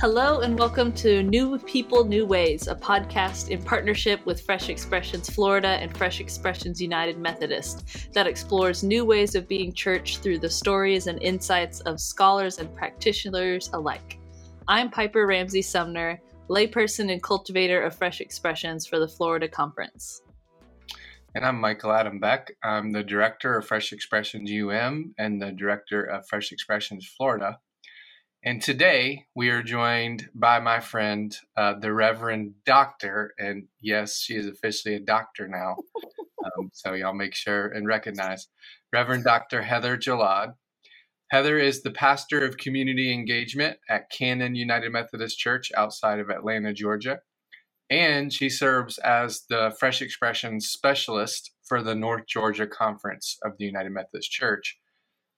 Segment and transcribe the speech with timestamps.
[0.00, 5.28] Hello, and welcome to New People, New Ways, a podcast in partnership with Fresh Expressions
[5.28, 10.48] Florida and Fresh Expressions United Methodist that explores new ways of being church through the
[10.48, 14.18] stories and insights of scholars and practitioners alike.
[14.68, 20.22] I'm Piper Ramsey Sumner, layperson and cultivator of Fresh Expressions for the Florida Conference.
[21.34, 22.50] And I'm Michael Adam Beck.
[22.64, 27.58] I'm the director of Fresh Expressions UM and the director of Fresh Expressions Florida.
[28.42, 33.34] And today we are joined by my friend, uh, the Reverend Doctor.
[33.38, 35.76] And yes, she is officially a doctor now.
[36.56, 38.48] Um, so y'all make sure and recognize
[38.94, 39.60] Reverend Dr.
[39.60, 40.52] Heather Jallad.
[41.30, 46.72] Heather is the pastor of community engagement at Cannon United Methodist Church outside of Atlanta,
[46.72, 47.18] Georgia.
[47.90, 53.66] And she serves as the Fresh Expression specialist for the North Georgia Conference of the
[53.66, 54.78] United Methodist Church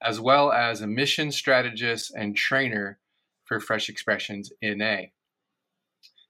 [0.02, 2.98] as well as a mission strategist and trainer
[3.44, 4.96] for Fresh Expressions NA.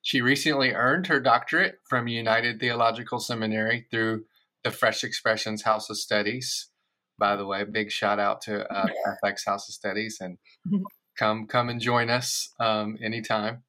[0.02, 4.24] She recently earned her doctorate from United Theological Seminary through
[4.64, 6.68] the Fresh Expressions House of Studies.
[7.18, 8.86] By the way, big shout out to uh,
[9.24, 10.38] FX House of Studies and
[11.16, 13.62] come come and join us um, anytime.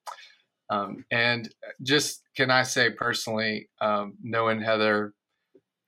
[0.70, 5.14] Um, and just can I say personally, um, knowing Heather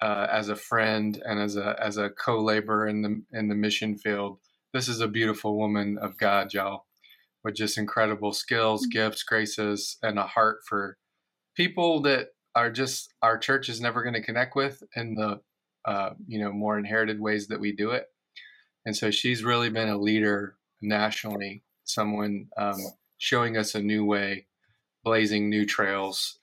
[0.05, 3.97] uh, as a friend and as a as a co-laborer in the in the mission
[3.97, 4.37] field.
[4.71, 6.85] This is a beautiful woman of God, y'all,
[7.43, 8.99] with just incredible skills, mm-hmm.
[8.99, 10.99] gifts, graces, and a heart for
[11.55, 15.41] people that are just our church is never going to connect with in the
[15.85, 18.05] uh, you know more inherited ways that we do it.
[18.85, 22.77] And so she's really been a leader nationally, someone um,
[23.17, 24.45] showing us a new way,
[25.03, 26.37] blazing new trails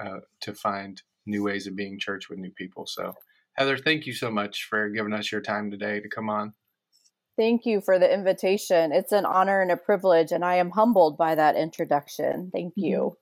[0.00, 2.86] uh, to find new ways of being church with new people.
[2.86, 3.12] So,
[3.54, 6.54] Heather, thank you so much for giving us your time today to come on.
[7.36, 8.92] Thank you for the invitation.
[8.92, 12.50] It's an honor and a privilege, and I am humbled by that introduction.
[12.52, 13.16] Thank you.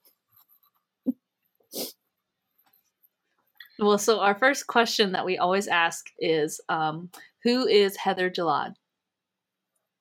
[3.79, 7.09] Well, so our first question that we always ask is um,
[7.43, 8.73] Who is Heather Jallad?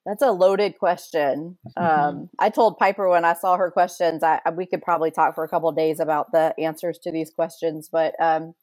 [0.09, 1.59] That's a loaded question.
[1.79, 2.09] Mm-hmm.
[2.09, 5.45] Um, I told Piper when I saw her questions, I, we could probably talk for
[5.45, 7.89] a couple days about the answers to these questions.
[7.93, 8.55] But um,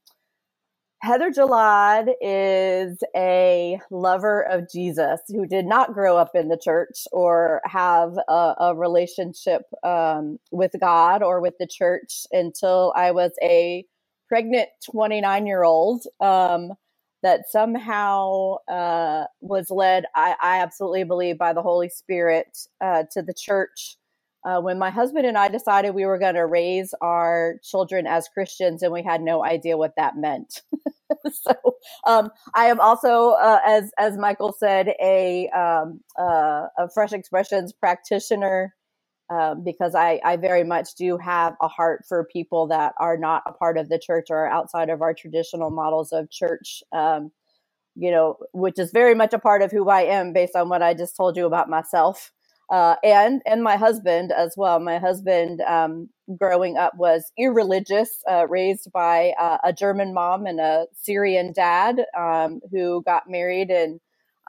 [1.01, 7.07] Heather Jallad is a lover of Jesus who did not grow up in the church
[7.11, 13.31] or have a, a relationship um, with God or with the church until I was
[13.41, 13.85] a
[14.27, 16.03] pregnant 29 year old.
[16.19, 16.73] Um,
[17.25, 23.23] that somehow uh, was led, I, I, absolutely believe, by the Holy Spirit uh, to
[23.23, 23.97] the church.
[24.45, 28.27] Uh, when my husband and I decided we were going to raise our children as
[28.27, 30.61] Christians, and we had no idea what that meant.
[31.31, 31.55] so,
[32.05, 37.73] um, I am also, uh, as as Michael said, a um, uh, a Fresh Expressions
[37.73, 38.75] practitioner
[39.29, 43.43] um, because I, I very much do have a heart for people that are not
[43.47, 46.83] a part of the church or outside of our traditional models of church.
[46.93, 47.31] Um,
[47.95, 50.81] you know, which is very much a part of who I am based on what
[50.81, 52.31] I just told you about myself.
[52.71, 54.79] Uh, and and my husband as well.
[54.79, 56.09] My husband, um,
[56.39, 62.05] growing up, was irreligious, uh, raised by uh, a German mom and a Syrian dad,
[62.17, 63.99] um, who got married in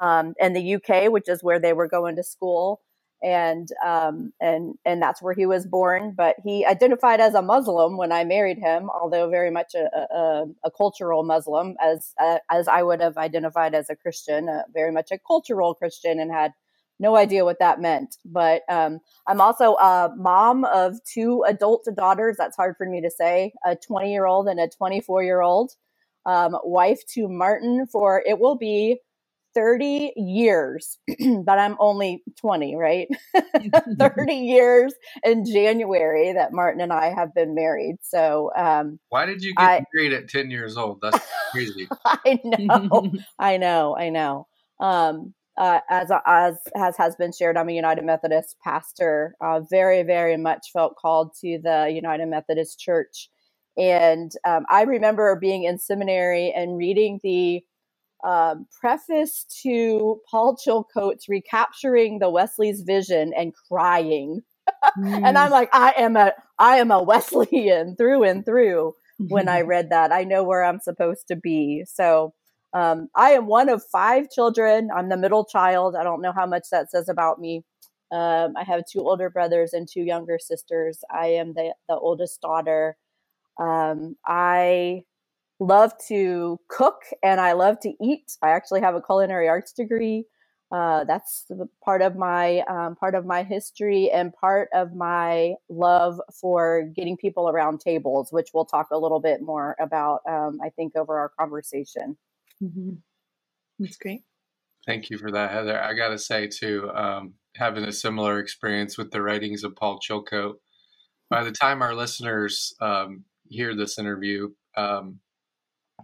[0.01, 2.81] um, in the UK, which is where they were going to school
[3.27, 6.15] and um, and and that's where he was born.
[6.17, 10.45] But he identified as a Muslim when I married him, although very much a, a,
[10.65, 14.93] a cultural Muslim, as uh, as I would have identified as a Christian, uh, very
[14.93, 16.53] much a cultural Christian, and had
[17.01, 18.17] no idea what that meant.
[18.25, 22.37] But um, I'm also a mom of two adult daughters.
[22.39, 25.73] That's hard for me to say: a 20 year old and a 24 year old.
[26.27, 28.99] Um, wife to Martin for it will be
[29.57, 30.99] 30 years,
[31.45, 33.09] but I'm only 20, right?
[33.99, 34.93] 30 years
[35.25, 37.97] in January that Martin and I have been married.
[38.03, 41.01] So, um, why did you get I, married at 10 years old?
[41.01, 41.89] That's crazy.
[42.05, 44.47] I know, I know, I know.
[44.79, 49.37] Um, uh, as as has has been shared, I'm a United Methodist pastor.
[49.41, 53.31] Uh, very, very much felt called to the United Methodist Church,
[53.79, 57.65] and um, I remember being in seminary and reading the
[58.27, 64.43] um, preface to Paul Chilcote's recapturing the Wesley's vision and crying.
[64.99, 65.23] mm.
[65.25, 68.95] and I'm like, I am a I am a Wesleyan through and through
[69.29, 70.13] when I read that.
[70.13, 71.85] I know where I'm supposed to be.
[71.89, 72.35] So
[72.75, 74.91] um, I am one of five children.
[74.97, 75.97] I'm the middle child.
[75.97, 77.65] I don't know how much that says about me.
[78.13, 81.01] Um, I have two older brothers and two younger sisters.
[81.15, 82.97] I am the, the oldest daughter.
[83.61, 85.03] Um, I
[85.59, 88.37] love to cook and I love to eat.
[88.43, 90.27] I actually have a culinary arts degree.
[90.73, 91.47] uh, that's
[91.85, 97.17] part of my um, part of my history and part of my love for getting
[97.17, 100.21] people around tables, which we'll talk a little bit more about.
[100.29, 102.17] Um, I think over our conversation.
[102.63, 102.95] Mm-hmm.
[103.79, 104.23] That's great.
[104.87, 105.81] Thank you for that, Heather.
[105.81, 110.01] I got to say too, um, having a similar experience with the writings of Paul
[110.01, 110.55] Chilcote.
[111.31, 115.21] By the time our listeners um, hear this interview, um,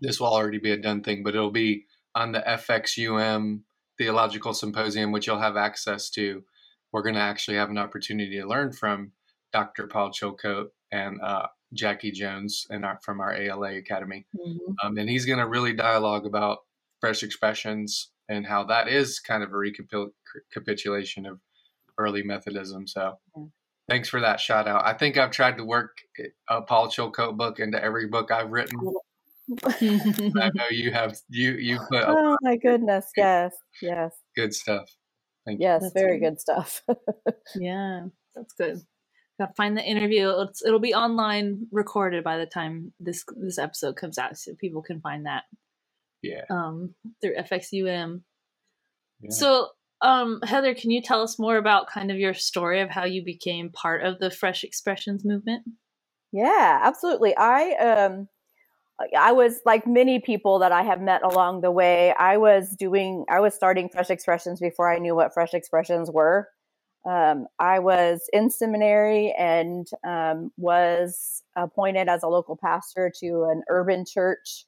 [0.03, 3.61] this will already be a done thing, but it'll be on the FXUM
[3.97, 6.43] Theological Symposium, which you'll have access to.
[6.93, 9.13] We're going to actually have an opportunity to learn from
[9.53, 9.87] Dr.
[9.87, 14.27] Paul Chilcote and uh, Jackie Jones and our, from our ALA Academy.
[14.37, 14.87] Mm-hmm.
[14.87, 16.59] Um, and he's going to really dialogue about
[17.01, 21.39] fresh expressions and how that is kind of a recapitulation of
[21.97, 22.87] early Methodism.
[22.87, 23.45] So yeah.
[23.89, 24.85] thanks for that shout out.
[24.85, 25.99] I think I've tried to work
[26.49, 28.81] a Paul Chilcote book into every book I've written.
[29.65, 33.55] I know you have you you put Oh my goodness, yes.
[33.81, 34.13] Yes.
[34.37, 34.89] Good stuff.
[35.45, 35.67] Thank you.
[35.67, 36.83] yes, very good stuff.
[37.57, 38.81] yeah, that's good.
[39.41, 40.31] Gotta find the interview.
[40.41, 44.83] It's, it'll be online recorded by the time this this episode comes out, so people
[44.83, 45.45] can find that.
[46.23, 46.43] Yeah.
[46.51, 48.23] Um, through FXUM.
[49.21, 49.31] Yeah.
[49.31, 49.69] So,
[50.01, 53.25] um, Heather, can you tell us more about kind of your story of how you
[53.25, 55.65] became part of the Fresh Expressions movement?
[56.33, 57.37] Yeah, absolutely.
[57.37, 58.29] I um
[59.19, 62.13] I was like many people that I have met along the way.
[62.15, 66.49] I was doing, I was starting Fresh Expressions before I knew what Fresh Expressions were.
[67.05, 73.63] Um, I was in seminary and um, was appointed as a local pastor to an
[73.69, 74.67] urban church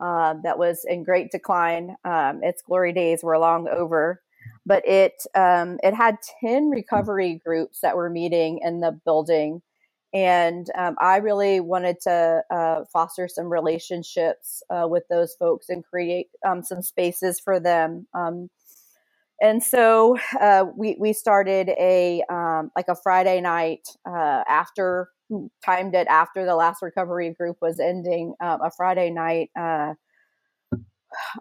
[0.00, 1.96] uh, that was in great decline.
[2.04, 4.22] Um, its glory days were long over,
[4.64, 9.62] but it um, it had ten recovery groups that were meeting in the building
[10.14, 15.84] and um, I really wanted to uh, foster some relationships uh, with those folks and
[15.84, 18.06] create um, some spaces for them.
[18.14, 18.50] Um,
[19.40, 25.10] and so uh, we we started a um, like a Friday night uh, after
[25.64, 28.34] timed it after the last recovery group was ending.
[28.40, 29.94] Um, a Friday night uh,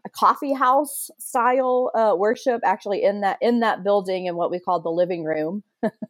[0.05, 4.59] a coffee house style uh, worship actually in that in that building in what we
[4.59, 5.63] called the living room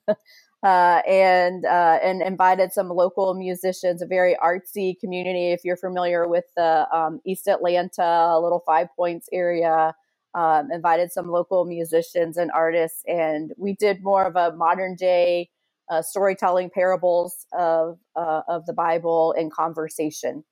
[0.63, 5.51] uh, and uh, and invited some local musicians, a very artsy community.
[5.51, 9.95] If you're familiar with the um, East Atlanta, Little Five Points area,
[10.35, 15.49] um, invited some local musicians and artists, and we did more of a modern day
[15.89, 20.43] uh, storytelling, parables of uh, of the Bible and conversation.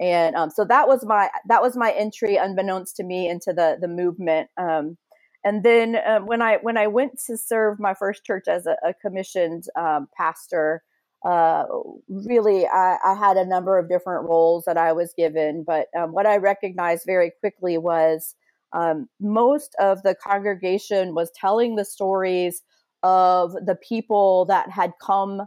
[0.00, 3.78] And um, so that was my that was my entry, unbeknownst to me, into the
[3.80, 4.50] the movement.
[4.58, 4.98] Um,
[5.44, 8.76] and then uh, when I when I went to serve my first church as a,
[8.82, 10.82] a commissioned um, pastor,
[11.24, 11.64] uh,
[12.08, 15.64] really I, I, had a number of different roles that I was given.
[15.66, 18.34] But um, what I recognized very quickly was
[18.72, 22.62] um, most of the congregation was telling the stories
[23.02, 25.42] of the people that had come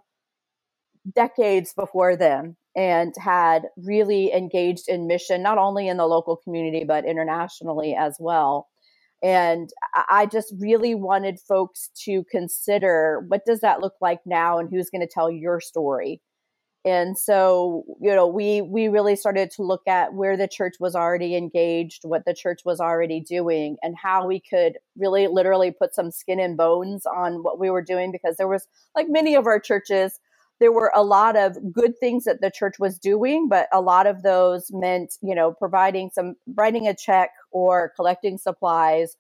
[1.16, 6.84] decades before them and had really engaged in mission, not only in the local community,
[6.84, 8.68] but internationally as well.
[9.24, 9.70] And
[10.10, 14.90] I just really wanted folks to consider what does that look like now and who's
[14.90, 16.22] going to tell your story.
[16.86, 20.96] And so, you know, we we really started to look at where the church was
[20.96, 25.94] already engaged, what the church was already doing, and how we could really literally put
[25.94, 29.48] some skin and bones on what we were doing because there was like many of
[29.48, 30.20] our churches
[30.60, 34.08] there were a lot of good things that the church was doing, but a lot
[34.08, 39.16] of those meant, you know, providing some, writing a check or collecting supplies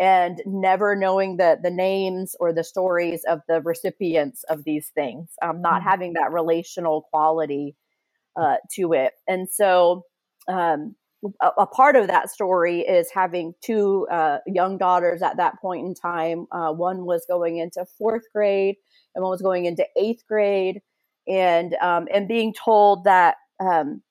[0.00, 5.30] and never knowing the the names or the stories of the recipients of these things,
[5.42, 5.88] um, not mm-hmm.
[5.88, 7.74] having that relational quality
[8.36, 9.14] uh, to it.
[9.26, 10.04] And so,
[10.46, 10.94] um,
[11.42, 15.84] a, a, part of that story is having two uh, young daughters at that point
[15.84, 16.46] in time.
[16.52, 18.76] Uh, one was going into fourth grade,
[19.14, 20.82] one was going into eighth grade,
[21.28, 24.02] and um, and being told that um,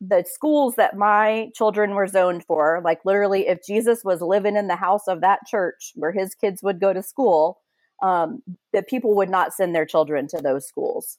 [0.00, 4.68] the schools that my children were zoned for, like literally, if Jesus was living in
[4.68, 7.60] the house of that church where his kids would go to school,
[8.02, 8.42] um,
[8.74, 11.18] that people would not send their children to those schools.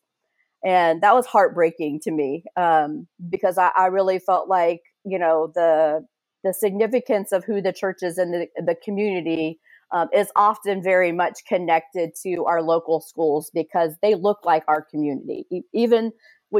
[0.65, 5.51] And that was heartbreaking to me um, because I, I really felt like, you know,
[5.55, 6.05] the
[6.43, 9.59] the significance of who the church is in the, the community
[9.93, 14.81] um, is often very much connected to our local schools because they look like our
[14.81, 15.45] community.
[15.73, 16.11] even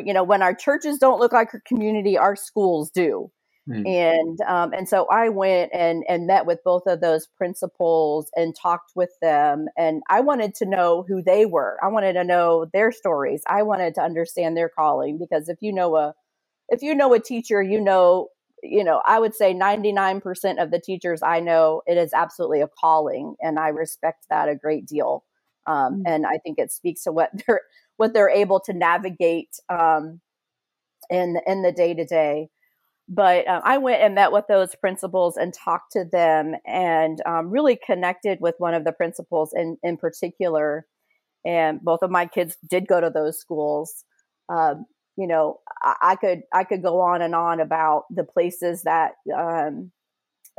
[0.02, 3.30] you know when our churches don't look like our community our schools do
[3.70, 3.88] mm.
[3.88, 8.56] and um, and so i went and and met with both of those principals and
[8.60, 12.66] talked with them and i wanted to know who they were i wanted to know
[12.74, 16.14] their stories i wanted to understand their calling because if you know a
[16.70, 18.30] if you know a teacher you know
[18.64, 22.68] you know, I would say 99% of the teachers I know, it is absolutely a
[22.68, 25.24] calling, and I respect that a great deal.
[25.68, 26.02] Um, mm-hmm.
[26.08, 27.62] And I think it speaks to what they're
[27.98, 30.22] what they're able to navigate um,
[31.10, 32.50] in in the day to day.
[33.10, 37.50] But uh, I went and met with those principals and talked to them, and um,
[37.50, 40.86] really connected with one of the principals in in particular.
[41.46, 44.06] And both of my kids did go to those schools.
[44.48, 44.86] Um,
[45.18, 49.14] you know, I, I, could I could go on and on about the places that
[49.36, 49.92] um,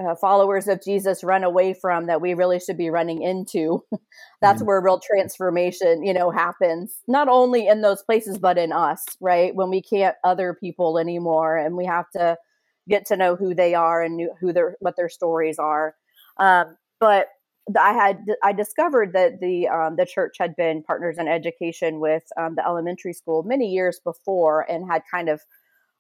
[0.03, 3.85] uh, followers of Jesus run away from that we really should be running into.
[4.41, 4.67] That's mm-hmm.
[4.67, 6.99] where real transformation, you know, happens.
[7.07, 9.55] Not only in those places, but in us, right?
[9.55, 12.37] When we can't other people anymore, and we have to
[12.89, 15.95] get to know who they are and who their what their stories are.
[16.39, 17.29] Um, but
[17.79, 22.25] I had I discovered that the um, the church had been partners in education with
[22.37, 25.41] um, the elementary school many years before, and had kind of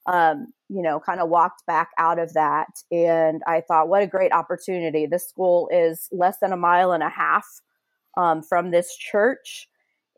[0.06, 2.68] um, you know kind of walked back out of that.
[2.92, 5.06] And I thought, what a great opportunity!
[5.06, 7.46] This school is less than a mile and a half
[8.16, 9.66] um, from this church,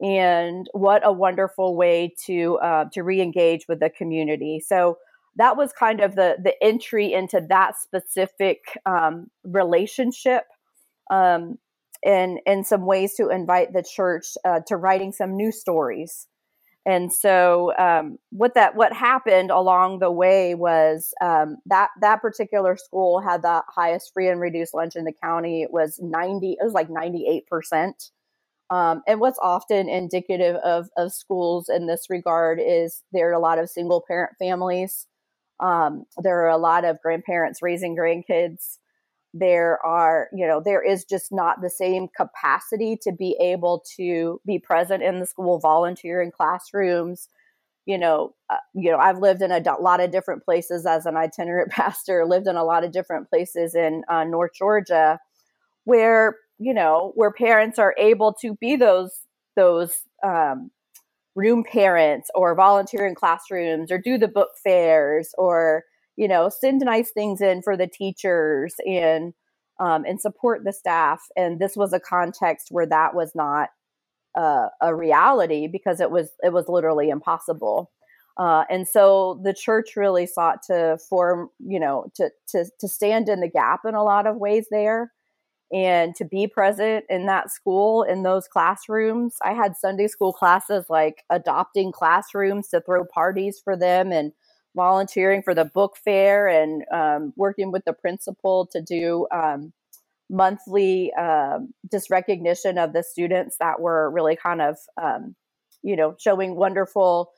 [0.00, 4.58] and what a wonderful way to uh, to reengage with the community.
[4.58, 4.98] So
[5.36, 10.42] that was kind of the the entry into that specific um, relationship
[11.10, 11.58] um,
[12.04, 16.26] and in some ways to invite the church uh, to writing some new stories.
[16.84, 22.76] And so, um, what that what happened along the way was um, that that particular
[22.76, 25.62] school had the highest free and reduced lunch in the county.
[25.62, 26.52] It was ninety.
[26.52, 28.10] It was like ninety eight percent.
[28.70, 33.38] Um, and what's often indicative of, of schools in this regard is there are a
[33.38, 35.06] lot of single parent families.
[35.60, 38.78] Um, there are a lot of grandparents raising grandkids
[39.38, 44.40] there are you know there is just not the same capacity to be able to
[44.46, 47.28] be present in the school volunteer in classrooms.
[47.86, 51.16] You know uh, you know i've lived in a lot of different places as an
[51.16, 55.20] itinerant pastor lived in a lot of different places in uh, north georgia
[55.84, 59.20] where you know where parents are able to be those
[59.54, 60.70] those um,
[61.36, 65.84] room parents or volunteer in classrooms or do the book fairs or
[66.16, 69.35] you know, send nice things in for the teachers and
[69.78, 71.20] um, and support the staff.
[71.37, 73.68] And this was a context where that was not
[74.37, 77.90] uh, a reality because it was it was literally impossible.
[78.38, 83.28] Uh, and so the church really sought to form, you know, to to to stand
[83.28, 85.12] in the gap in a lot of ways there,
[85.73, 89.37] and to be present in that school in those classrooms.
[89.42, 94.32] I had Sunday school classes like adopting classrooms to throw parties for them and
[94.76, 99.73] volunteering for the book fair and um, working with the principal to do um,
[100.30, 105.35] monthly um, just recognition of the students that were really kind of um,
[105.83, 107.33] you know showing wonderful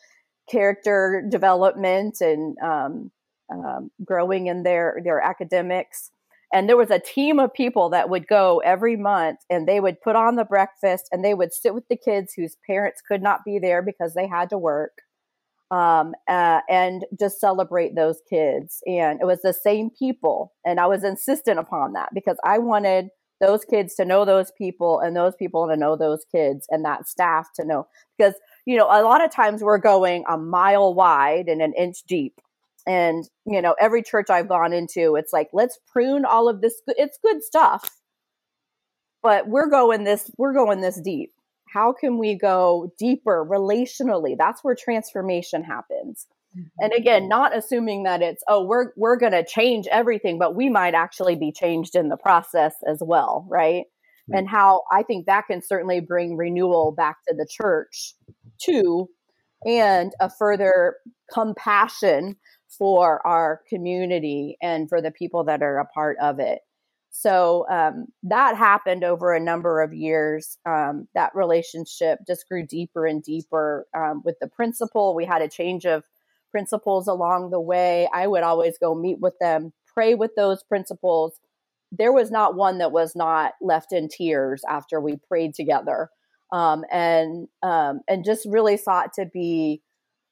[0.51, 3.11] character development and um,
[3.53, 6.11] um, growing in their their academics.
[6.51, 10.01] And there was a team of people that would go every month and they would
[10.01, 13.45] put on the breakfast and they would sit with the kids whose parents could not
[13.45, 15.03] be there because they had to work
[15.71, 18.83] um, uh, and just celebrate those kids.
[18.87, 20.53] And it was the same people.
[20.65, 23.09] And I was insistent upon that because I wanted
[23.41, 27.07] those kids to know those people and those people to know those kids and that
[27.09, 27.87] staff to know.
[28.17, 28.35] Because,
[28.67, 32.41] you know, a lot of times we're going a mile wide and an inch deep.
[32.87, 36.81] And, you know, every church I've gone into, it's like, let's prune all of this.
[36.89, 37.91] It's good stuff.
[39.23, 41.33] But we're going this, we're going this deep
[41.73, 46.67] how can we go deeper relationally that's where transformation happens mm-hmm.
[46.79, 50.69] and again not assuming that it's oh we're we're going to change everything but we
[50.69, 54.39] might actually be changed in the process as well right mm-hmm.
[54.39, 58.15] and how i think that can certainly bring renewal back to the church
[58.59, 59.09] too
[59.65, 60.97] and a further
[61.33, 62.37] compassion
[62.69, 66.61] for our community and for the people that are a part of it
[67.11, 70.59] so um, that happened over a number of years.
[70.67, 75.15] Um, that relationship just grew deeper and deeper um, with the principal.
[75.15, 76.05] We had a change of
[76.51, 78.09] principals along the way.
[78.13, 81.39] I would always go meet with them, pray with those principals.
[81.91, 86.11] There was not one that was not left in tears after we prayed together,
[86.53, 89.81] um, and um, and just really sought to be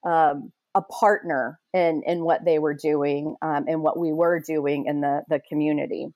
[0.04, 5.00] um, a partner in in what they were doing and what we were doing in
[5.00, 6.08] the the community.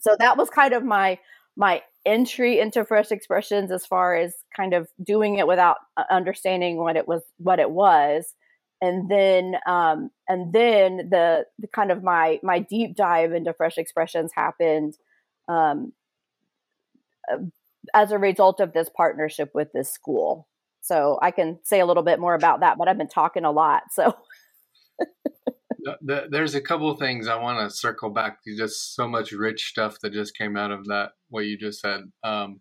[0.00, 1.18] So that was kind of my
[1.56, 6.76] my entry into fresh expressions as far as kind of doing it without uh, understanding
[6.78, 8.34] what it was what it was.
[8.80, 13.78] And then um and then the, the kind of my my deep dive into fresh
[13.78, 14.94] expressions happened
[15.48, 15.92] um
[17.30, 17.38] uh,
[17.94, 20.48] as a result of this partnership with this school.
[20.80, 23.52] So i can say a little bit more about that but i've been talking a
[23.52, 24.16] lot so
[26.00, 28.56] there's a couple of things I want to circle back to.
[28.56, 31.12] Just so much rich stuff that just came out of that.
[31.28, 32.60] What you just said, um,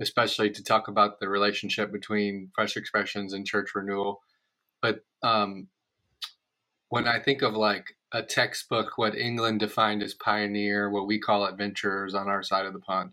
[0.00, 4.22] especially to talk about the relationship between fresh expressions and church renewal.
[4.80, 5.68] But um,
[6.88, 11.44] when I think of like a textbook, what England defined as pioneer, what we call
[11.44, 13.10] adventurers on our side of the pond.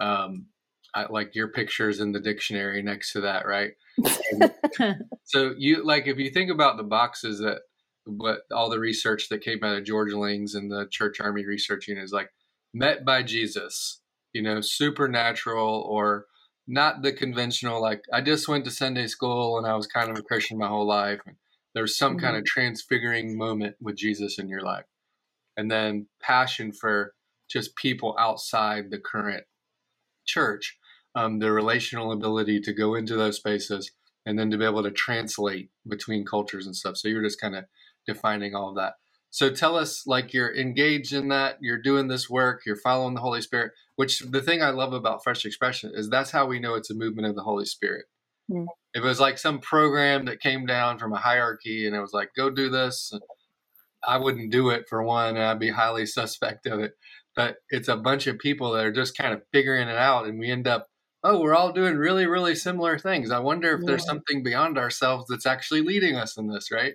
[0.00, 0.46] Um,
[0.94, 3.72] I, like your pictures in the dictionary next to that, right?
[5.24, 7.60] so you like if you think about the boxes that
[8.04, 11.88] what all the research that came out of George Lings and the church army Research
[11.88, 12.30] Unit is like
[12.74, 14.00] met by Jesus,
[14.32, 16.26] you know, supernatural or
[16.66, 20.18] not the conventional like I just went to Sunday school and I was kind of
[20.18, 21.20] a Christian my whole life.
[21.26, 21.36] And
[21.74, 22.24] there's some mm-hmm.
[22.24, 24.84] kind of transfiguring moment with Jesus in your life.
[25.56, 27.14] And then passion for
[27.50, 29.44] just people outside the current
[30.24, 30.78] church,
[31.14, 33.90] um, the relational ability to go into those spaces
[34.24, 36.96] and then to be able to translate between cultures and stuff.
[36.96, 37.64] So you're just kind of
[38.06, 38.94] defining all of that.
[39.30, 43.20] So tell us, like you're engaged in that, you're doing this work, you're following the
[43.22, 43.72] Holy Spirit.
[43.96, 46.94] Which the thing I love about Fresh Expression is that's how we know it's a
[46.94, 48.06] movement of the Holy Spirit.
[48.50, 48.66] Mm.
[48.92, 52.12] If it was like some program that came down from a hierarchy and it was
[52.12, 53.12] like, go do this,
[54.06, 56.92] I wouldn't do it for one, and I'd be highly suspect of it.
[57.34, 60.38] But it's a bunch of people that are just kind of figuring it out, and
[60.38, 60.88] we end up,
[61.24, 63.30] oh, we're all doing really, really similar things.
[63.30, 63.86] I wonder if yeah.
[63.86, 66.94] there's something beyond ourselves that's actually leading us in this, right?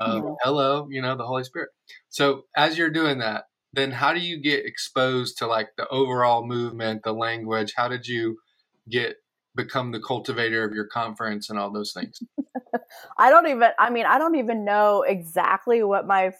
[0.00, 0.34] Um, yeah.
[0.42, 1.70] Hello, you know, the Holy Spirit.
[2.08, 6.46] So as you're doing that, then how do you get exposed to like the overall
[6.46, 7.72] movement, the language?
[7.76, 8.38] How did you
[8.90, 9.16] get
[9.54, 12.22] become the cultivator of your conference and all those things?
[13.18, 16.32] I don't even I mean, I don't even know exactly what my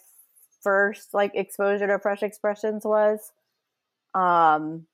[0.61, 3.31] first like exposure to fresh expressions was.
[4.13, 4.85] Um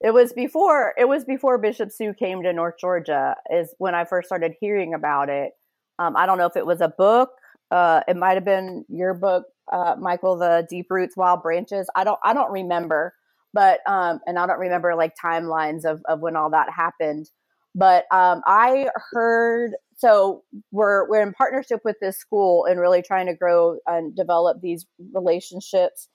[0.00, 4.04] it was before it was before Bishop Sue came to North Georgia is when I
[4.04, 5.52] first started hearing about it.
[5.98, 7.30] Um, I don't know if it was a book
[7.70, 11.88] uh, it might have been your book, uh, Michael, the Deep Roots, Wild Branches.
[11.94, 13.14] I don't, I don't remember,
[13.52, 17.30] but um, and I don't remember like timelines of of when all that happened.
[17.74, 23.26] But um, I heard so we're we're in partnership with this school and really trying
[23.26, 26.08] to grow and develop these relationships.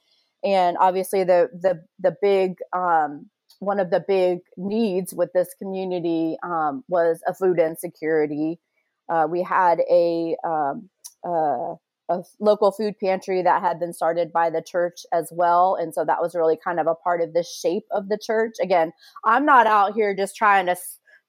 [0.43, 6.37] And obviously, the the the big um, one of the big needs with this community
[6.43, 8.59] um, was a food insecurity.
[9.07, 10.89] Uh, we had a um,
[11.25, 11.75] uh,
[12.09, 15.75] a local food pantry that had been started by the church as well.
[15.79, 18.53] And so that was really kind of a part of the shape of the church.
[18.61, 18.91] Again,
[19.23, 20.75] I'm not out here just trying to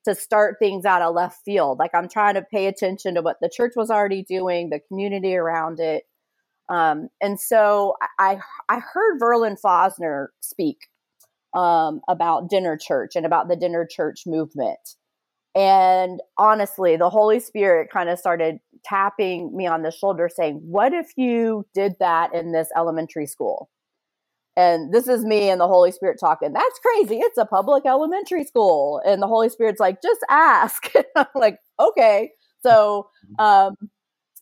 [0.05, 1.81] to start things out of left field.
[1.81, 5.35] Like I'm trying to pay attention to what the church was already doing, the community
[5.35, 6.05] around it.
[6.69, 10.79] Um, and so I I heard Verlon Fosner speak
[11.55, 14.79] um, about dinner church and about the dinner church movement.
[15.57, 20.93] And honestly, the Holy Spirit kind of started tapping me on the shoulder saying, What
[20.93, 23.71] if you did that in this elementary school?
[24.55, 26.53] And this is me and the Holy Spirit talking.
[26.53, 27.17] That's crazy.
[27.19, 29.03] It's a public elementary school.
[29.05, 30.91] And the Holy Spirit's like, just ask.
[31.17, 32.31] I'm like, okay.
[32.63, 33.77] So, um,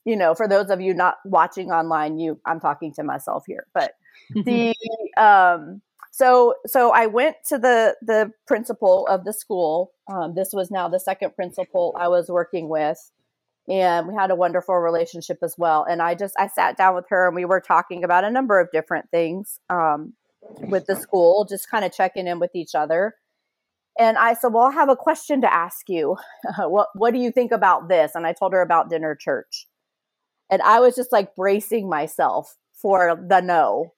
[0.04, 3.66] you know, for those of you not watching online, you I'm talking to myself here.
[3.74, 3.92] But
[4.34, 4.74] the
[5.16, 5.80] um
[6.16, 9.90] so so I went to the the principal of the school.
[10.08, 13.10] Um, this was now the second principal I was working with,
[13.68, 15.82] and we had a wonderful relationship as well.
[15.82, 18.60] And I just I sat down with her and we were talking about a number
[18.60, 20.12] of different things um,
[20.60, 23.16] with the school, just kind of checking in with each other.
[23.98, 26.16] And I said, "Well, I have a question to ask you.
[26.58, 29.66] what what do you think about this?" And I told her about dinner church,
[30.48, 33.94] and I was just like bracing myself for the no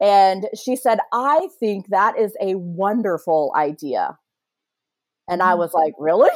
[0.00, 4.18] and she said, I think that is a wonderful idea.
[5.28, 5.58] And I mm.
[5.58, 6.30] was like, Really?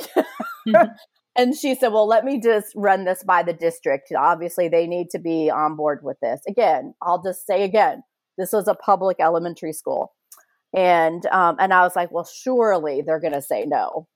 [0.66, 0.92] Mm-hmm.
[1.36, 4.12] and she said, Well, let me just run this by the district.
[4.16, 6.40] Obviously, they need to be on board with this.
[6.48, 8.02] Again, I'll just say again,
[8.38, 10.12] this was a public elementary school.
[10.74, 14.06] And um, and I was like, Well, surely they're gonna say no.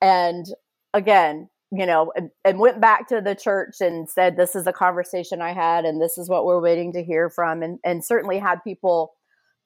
[0.00, 0.46] And
[0.94, 4.72] again, you know, and, and, went back to the church and said, This is a
[4.72, 7.62] conversation I had, and this is what we're waiting to hear from.
[7.62, 9.12] And, and certainly had people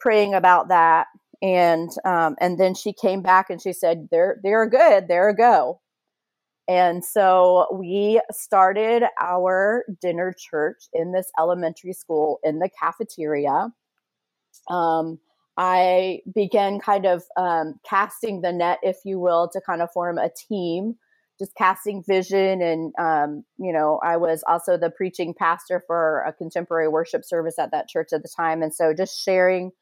[0.00, 1.06] praying about that.
[1.42, 5.36] And um, and then she came back and she said, They're they're good, they're a
[5.36, 5.80] go.
[6.68, 13.68] And so we started our dinner church in this elementary school in the cafeteria.
[14.70, 15.18] Um,
[15.56, 20.18] I began kind of um, casting the net, if you will, to kind of form
[20.18, 20.96] a team
[21.38, 26.32] just casting vision and um, you know i was also the preaching pastor for a
[26.32, 28.62] contemporary worship service at that church at the time.
[28.62, 29.72] And so just sharing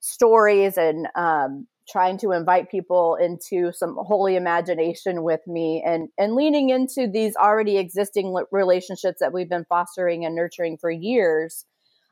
[0.00, 6.34] stories and um, trying to invite people into some holy imagination with me and and
[6.34, 11.64] leaning into these already existing relationships that we've been fostering and nurturing for years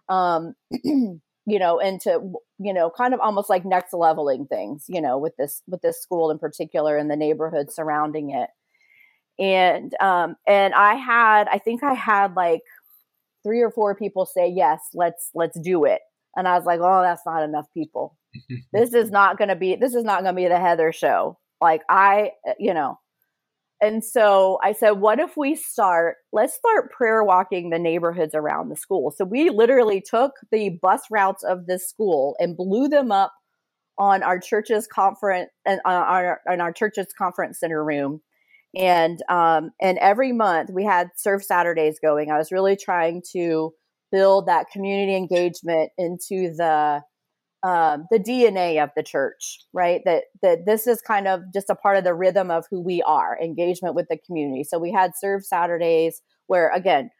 [0.08, 0.54] um
[0.84, 5.18] you know and to you know kind of almost like next leveling things you know
[5.18, 8.48] with this with this school in particular and the neighborhood surrounding it
[9.38, 12.62] and um and i had i think i had like
[13.42, 16.00] three or four people say yes let's let's do it.
[16.36, 18.16] And i was like oh that's not enough people.
[18.72, 21.38] This is not going to be this is not going to be the heather show.
[21.60, 22.98] Like i uh, you know.
[23.80, 28.68] And so i said what if we start let's start prayer walking the neighborhoods around
[28.68, 29.10] the school.
[29.10, 33.32] So we literally took the bus routes of this school and blew them up
[33.98, 38.20] on our church's conference and uh, on our, on our church's conference center room
[38.76, 43.72] and um and every month we had serve saturdays going i was really trying to
[44.12, 47.02] build that community engagement into the
[47.62, 50.00] um, the DNA of the church, right?
[50.04, 53.02] That that this is kind of just a part of the rhythm of who we
[53.02, 54.62] are, engagement with the community.
[54.62, 57.10] So we had serve Saturdays where again,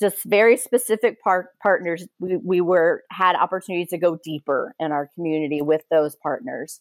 [0.00, 2.06] just very specific par- partners.
[2.18, 6.80] We, we were had opportunities to go deeper in our community with those partners,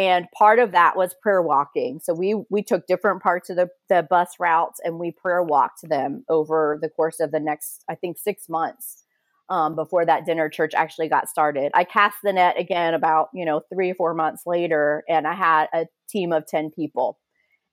[0.00, 2.00] and part of that was prayer walking.
[2.02, 5.86] So we we took different parts of the the bus routes and we prayer walked
[5.86, 9.04] them over the course of the next, I think, six months
[9.50, 11.70] um, before that dinner church actually got started.
[11.74, 15.34] I cast the net again about, you know, three or four months later, and I
[15.34, 17.18] had a team of 10 people.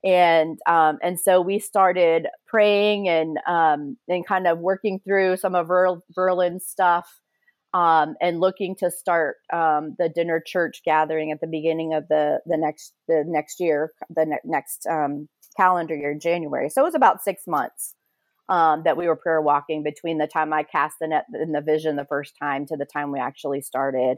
[0.04, 5.56] And um, and so we started praying and um, and kind of working through some
[5.56, 7.10] of Ver- Verlon's stuff
[7.74, 12.40] um, and looking to start um, the dinner church gathering at the beginning of the
[12.46, 16.70] the next the next year, the ne- next um, calendar year, January.
[16.70, 17.94] So it was about six months
[18.50, 21.62] um, that we were prayer walking between the time I cast the net in the
[21.62, 24.18] vision the first time to the time we actually started.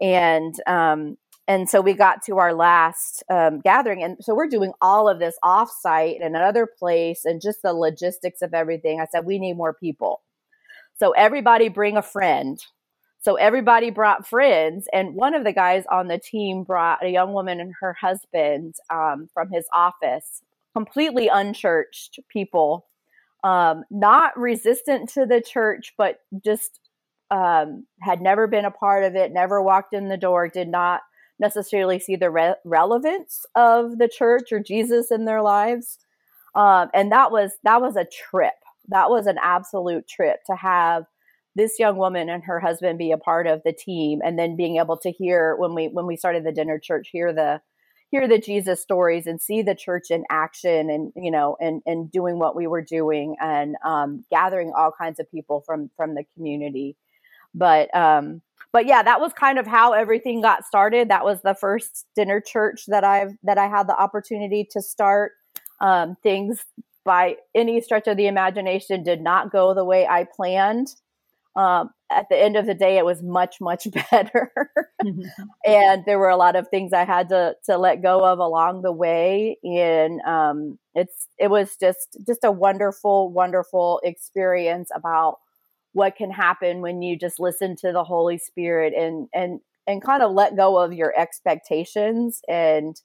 [0.00, 1.16] And um,
[1.48, 5.20] and so we got to our last um, gathering, and so we're doing all of
[5.20, 9.00] this offsite in another place, and just the logistics of everything.
[9.00, 10.22] I said we need more people,
[10.98, 12.58] so everybody bring a friend.
[13.26, 17.32] So everybody brought friends, and one of the guys on the team brought a young
[17.32, 20.42] woman and her husband um, from his office,
[20.76, 22.86] completely unchurched people
[23.42, 26.78] um, not resistant to the church, but just
[27.32, 31.00] um, had never been a part of it, never walked in the door, did not
[31.40, 35.98] necessarily see the re- relevance of the church or Jesus in their lives.
[36.54, 38.54] Um, and that was that was a trip.
[38.86, 41.06] That was an absolute trip to have
[41.56, 44.76] this young woman and her husband be a part of the team, and then being
[44.76, 47.60] able to hear when we when we started the dinner church, hear the
[48.10, 52.12] hear the Jesus stories and see the church in action and you know and and
[52.12, 56.24] doing what we were doing and um, gathering all kinds of people from from the
[56.34, 56.94] community.
[57.54, 61.08] But um but yeah that was kind of how everything got started.
[61.08, 65.32] That was the first dinner church that i've that i had the opportunity to start.
[65.78, 66.64] Um, things
[67.04, 70.88] by any stretch of the imagination did not go the way i planned
[71.56, 74.52] um, at the end of the day, it was much, much better.
[75.02, 75.22] mm-hmm.
[75.64, 78.82] And there were a lot of things I had to, to let go of along
[78.82, 79.58] the way.
[79.64, 85.38] And um, it's, it was just, just a wonderful, wonderful experience about
[85.92, 90.22] what can happen when you just listen to the Holy Spirit and, and, and kind
[90.22, 93.00] of let go of your expectations and,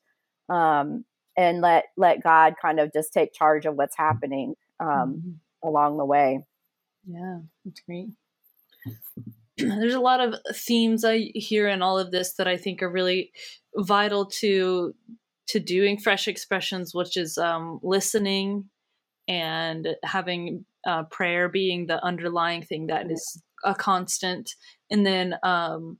[0.49, 1.05] um,
[1.37, 5.67] and let, let God kind of just take charge of what's happening, um, mm-hmm.
[5.67, 6.43] along the way.
[7.07, 8.09] Yeah, that's great.
[9.57, 12.91] There's a lot of themes I hear in all of this that I think are
[12.91, 13.31] really
[13.75, 14.93] vital to
[15.47, 18.69] to doing fresh expressions, which is um, listening
[19.27, 24.51] and having uh, prayer being the underlying thing that is a constant,
[24.89, 25.97] and then um,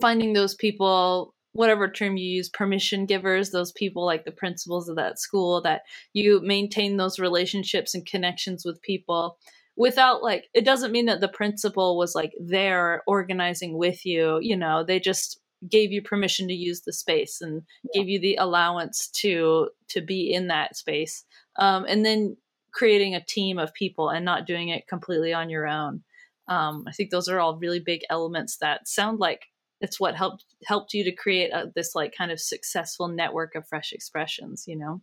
[0.00, 4.96] finding those people whatever term you use permission givers those people like the principals of
[4.96, 9.38] that school that you maintain those relationships and connections with people
[9.76, 14.56] without like it doesn't mean that the principal was like there organizing with you you
[14.56, 18.00] know they just gave you permission to use the space and yeah.
[18.00, 21.24] gave you the allowance to to be in that space
[21.56, 22.36] um, and then
[22.72, 26.02] creating a team of people and not doing it completely on your own
[26.48, 29.46] um, i think those are all really big elements that sound like
[29.80, 33.66] it's what helped helped you to create a, this like kind of successful network of
[33.66, 35.00] fresh expressions you know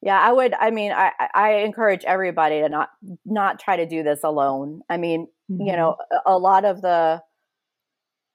[0.00, 0.54] yeah, I would.
[0.54, 2.90] I mean, I, I encourage everybody to not
[3.24, 4.82] not try to do this alone.
[4.88, 5.62] I mean, mm-hmm.
[5.62, 7.20] you know, a, lot of the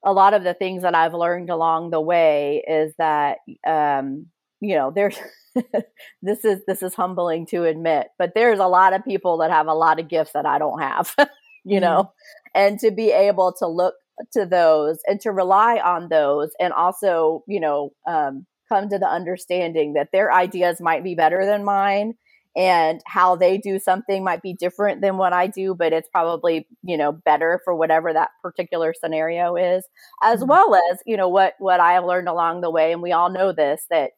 [0.03, 4.27] a lot of the things that I've learned along the way is that um,
[4.59, 5.17] you know, there's
[6.21, 9.67] this is this is humbling to admit, but there's a lot of people that have
[9.67, 11.15] a lot of gifts that I don't have,
[11.63, 11.79] you mm-hmm.
[11.79, 12.11] know,
[12.53, 13.95] and to be able to look
[14.33, 19.07] to those and to rely on those and also you know um, come to the
[19.07, 22.15] understanding that their ideas might be better than mine
[22.55, 26.67] and how they do something might be different than what I do, but it's probably,
[26.83, 29.85] you know, better for whatever that particular scenario is,
[30.21, 30.49] as mm-hmm.
[30.49, 33.31] well as, you know, what what I have learned along the way and we all
[33.31, 34.11] know this that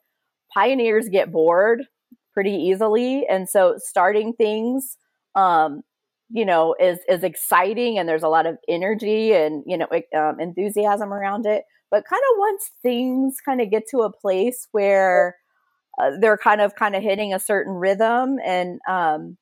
[0.54, 1.84] pioneers get bored
[2.34, 4.98] pretty easily and so starting things
[5.36, 5.82] um
[6.32, 10.40] you know is is exciting and there's a lot of energy and you know um,
[10.40, 11.64] enthusiasm around it.
[11.92, 15.38] But kind of once things kind of get to a place where
[16.02, 19.38] uh, they're kind of kind of hitting a certain rhythm and um,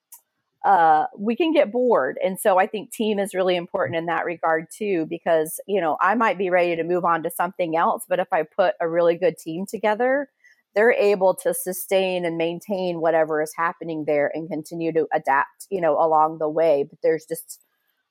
[0.65, 2.17] uh, we can get bored.
[2.23, 5.97] And so i think team is really important in that regard too because you know
[6.01, 8.89] i might be ready to move on to something else but if i put a
[8.89, 10.29] really good team together
[10.75, 15.81] they're able to sustain and maintain whatever is happening there and continue to adapt you
[15.81, 17.59] know along the way but there's just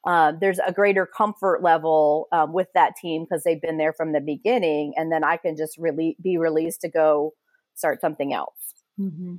[0.05, 4.13] uh, there's a greater comfort level um, with that team because they've been there from
[4.13, 7.33] the beginning and then i can just really be released to go
[7.75, 9.37] start something else mm-hmm.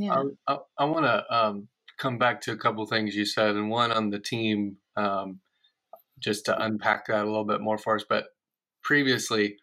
[0.00, 0.22] yeah.
[0.46, 3.70] i, I, I want to um, come back to a couple things you said and
[3.70, 5.40] one on the team um,
[6.18, 8.26] just to unpack that a little bit more for us but
[8.82, 9.56] previously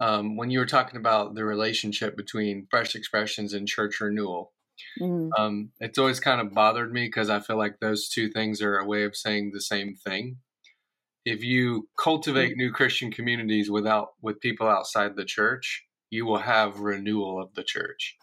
[0.00, 4.52] um, when you were talking about the relationship between fresh expressions and church renewal
[5.00, 5.30] mm.
[5.38, 8.78] um, it's always kind of bothered me because i feel like those two things are
[8.78, 10.36] a way of saying the same thing
[11.24, 12.56] if you cultivate mm.
[12.56, 17.64] new christian communities without with people outside the church you will have renewal of the
[17.64, 18.16] church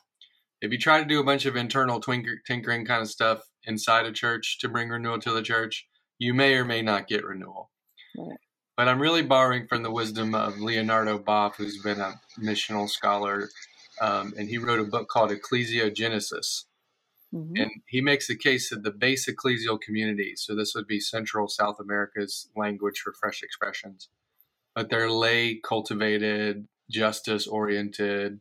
[0.62, 4.06] if you try to do a bunch of internal twinker, tinkering kind of stuff inside
[4.06, 7.72] a church to bring renewal to the church you may or may not get renewal
[8.18, 8.38] right.
[8.78, 13.50] But I'm really borrowing from the wisdom of Leonardo Boff, who's been a missional scholar,
[14.02, 16.66] um, and he wrote a book called Ecclesiogenesis.
[17.34, 17.56] Mm-hmm.
[17.56, 21.48] And he makes the case that the base ecclesial community, so this would be Central
[21.48, 24.10] South America's language for fresh expressions,
[24.74, 28.40] but they're lay cultivated, justice oriented,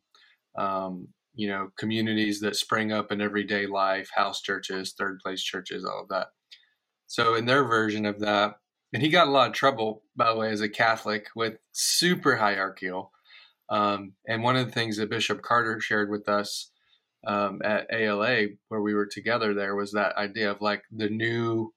[0.56, 5.84] um, you know, communities that spring up in everyday life, house churches, third place churches,
[5.84, 6.28] all of that.
[7.06, 8.56] So, in their version of that,
[8.94, 12.36] and he got a lot of trouble, by the way, as a Catholic with super
[12.36, 13.10] hierarchical.
[13.68, 16.70] Um, and one of the things that Bishop Carter shared with us
[17.26, 21.74] um, at ALA, where we were together there, was that idea of like the new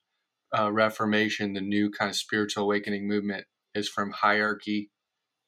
[0.58, 4.92] uh, Reformation, the new kind of spiritual awakening movement is from hierarchy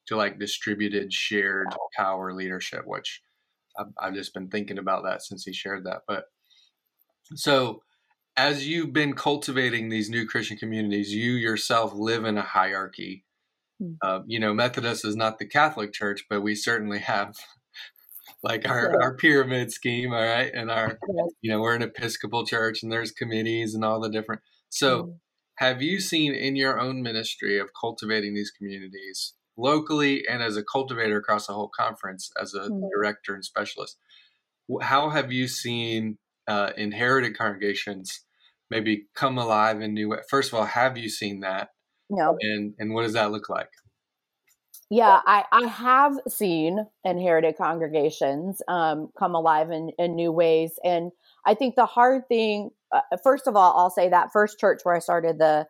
[0.06, 3.22] to like distributed, shared power leadership, which
[3.78, 6.00] I've, I've just been thinking about that since he shared that.
[6.08, 6.24] But
[7.36, 7.82] so
[8.36, 13.24] as you've been cultivating these new Christian communities, you yourself live in a hierarchy.
[13.82, 13.96] Mm.
[14.02, 17.36] Uh, you know, Methodist is not the Catholic Church, but we certainly have
[18.42, 20.98] like our, our pyramid scheme, all right, and our
[21.42, 24.42] you know we're an Episcopal church, and there's committees and all the different.
[24.68, 25.14] So, mm.
[25.56, 30.62] have you seen in your own ministry of cultivating these communities locally and as a
[30.62, 32.88] cultivator across the whole conference, as a mm.
[32.94, 33.96] director and specialist?
[34.82, 38.20] How have you seen uh, inherited congregations
[38.70, 40.20] maybe come alive in new ways?
[40.28, 41.70] First of all, have you seen that?
[42.08, 42.36] No.
[42.40, 43.70] And and what does that look like?
[44.92, 50.72] Yeah, I, I have seen inherited congregations um, come alive in, in new ways.
[50.82, 51.12] And
[51.46, 54.96] I think the hard thing, uh, first of all, I'll say that first church where
[54.96, 55.68] I started the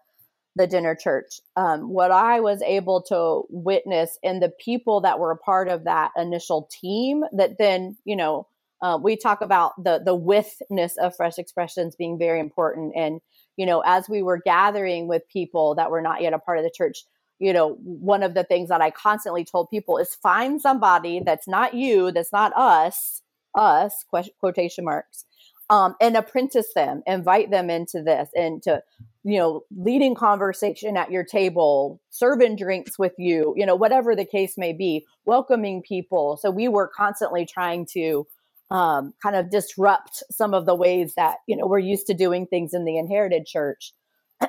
[0.57, 5.31] the dinner church, um, what I was able to witness and the people that were
[5.31, 8.49] a part of that initial team that then, you know,
[8.83, 12.93] uh, we talk about the the withness of fresh expressions being very important.
[12.97, 13.21] And
[13.61, 16.65] you know as we were gathering with people that were not yet a part of
[16.65, 17.05] the church
[17.39, 21.47] you know one of the things that i constantly told people is find somebody that's
[21.47, 23.21] not you that's not us
[23.55, 24.05] us
[24.41, 25.27] quotation marks
[25.69, 28.83] um, and apprentice them invite them into this and to
[29.25, 34.25] you know leading conversation at your table serving drinks with you you know whatever the
[34.25, 36.37] case may be welcoming people.
[36.37, 38.27] So we were constantly trying to
[38.71, 42.47] um, kind of disrupt some of the ways that you know we're used to doing
[42.47, 43.93] things in the inherited church.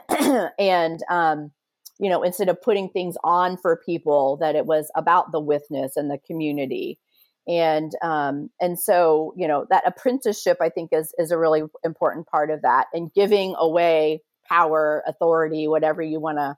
[0.60, 1.52] And um,
[2.00, 5.96] you know instead of putting things on for people that it was about the witness
[5.96, 7.00] and the community.
[7.48, 12.28] And um, and so you know that apprenticeship i think is is a really important
[12.28, 12.88] part of that.
[12.94, 16.58] And giving away power authority whatever you want to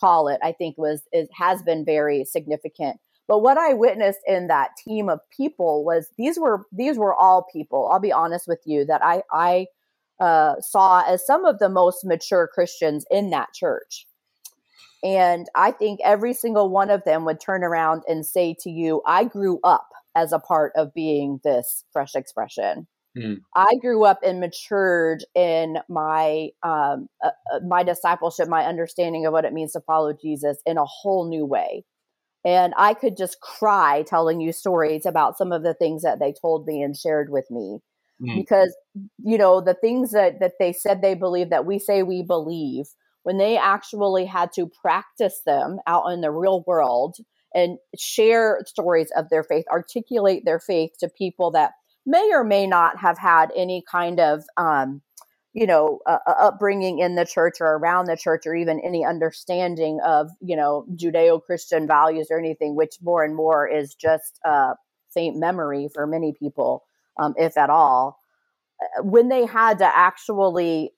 [0.00, 4.48] call it i think was is has been very significant but what I witnessed in
[4.48, 7.88] that team of people was these were these were all people.
[7.90, 9.66] I'll be honest with you that I I
[10.20, 14.06] uh, saw as some of the most mature Christians in that church.
[15.02, 19.02] And I think every single one of them would turn around and say to you,
[19.06, 22.86] I grew up as a part of being this fresh expression.
[23.16, 23.42] Mm.
[23.54, 29.32] I grew up and matured in my um, uh, uh, my discipleship, my understanding of
[29.32, 31.84] what it means to follow Jesus in a whole new way.
[32.44, 36.34] And I could just cry telling you stories about some of the things that they
[36.40, 37.78] told me and shared with me.
[38.22, 38.36] Mm.
[38.36, 38.74] Because,
[39.24, 42.86] you know, the things that, that they said they believe that we say we believe,
[43.22, 47.16] when they actually had to practice them out in the real world
[47.54, 51.72] and share stories of their faith, articulate their faith to people that
[52.04, 55.00] may or may not have had any kind of um,
[55.54, 60.00] you know uh, upbringing in the church or around the church or even any understanding
[60.04, 64.74] of you know judeo-christian values or anything which more and more is just uh,
[65.12, 66.84] faint memory for many people
[67.18, 68.18] um, if at all
[68.82, 70.92] uh, when they had to actually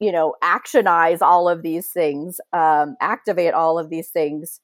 [0.00, 4.60] you know actionize all of these things um, activate all of these things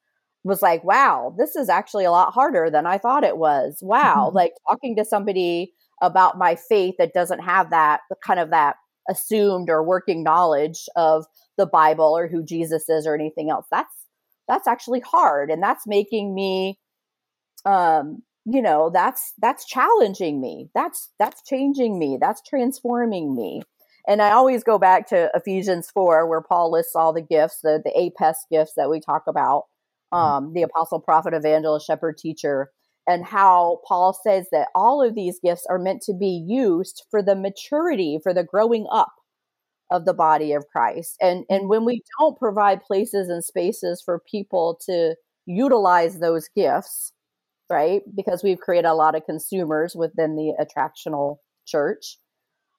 [0.46, 3.80] was like, wow, this is actually a lot harder than I thought it was.
[3.82, 4.26] Wow.
[4.28, 4.37] Mm-hmm.
[4.46, 8.76] Like talking to somebody about my faith that doesn't have that kind of that
[9.09, 13.66] assumed or working knowledge of the Bible or who Jesus is or anything else.
[13.71, 13.92] That's
[14.49, 16.79] that's actually hard and that's making me
[17.64, 23.61] um you know that's that's challenging me that's that's changing me that's transforming me
[24.07, 27.83] and i always go back to ephesians 4 where paul lists all the gifts the
[27.85, 29.64] the APEST gifts that we talk about
[30.14, 30.47] Mm-hmm.
[30.47, 32.71] um, the apostle, prophet, evangelist, shepherd, teacher,
[33.07, 37.23] and how Paul says that all of these gifts are meant to be used for
[37.23, 39.12] the maturity, for the growing up
[39.90, 41.16] of the body of Christ.
[41.21, 45.14] And and when we don't provide places and spaces for people to
[45.47, 47.12] utilize those gifts,
[47.71, 48.03] right?
[48.14, 52.19] Because we've created a lot of consumers within the attractional church.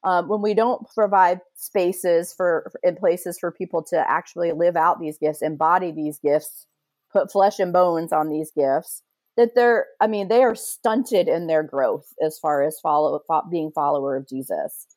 [0.03, 4.99] Um, when we don't provide spaces for in places for people to actually live out
[4.99, 6.65] these gifts, embody these gifts,
[7.11, 9.01] put flesh and bones on these gifts
[9.37, 13.21] that they're i mean they are stunted in their growth as far as follow
[13.51, 14.87] being follower of jesus.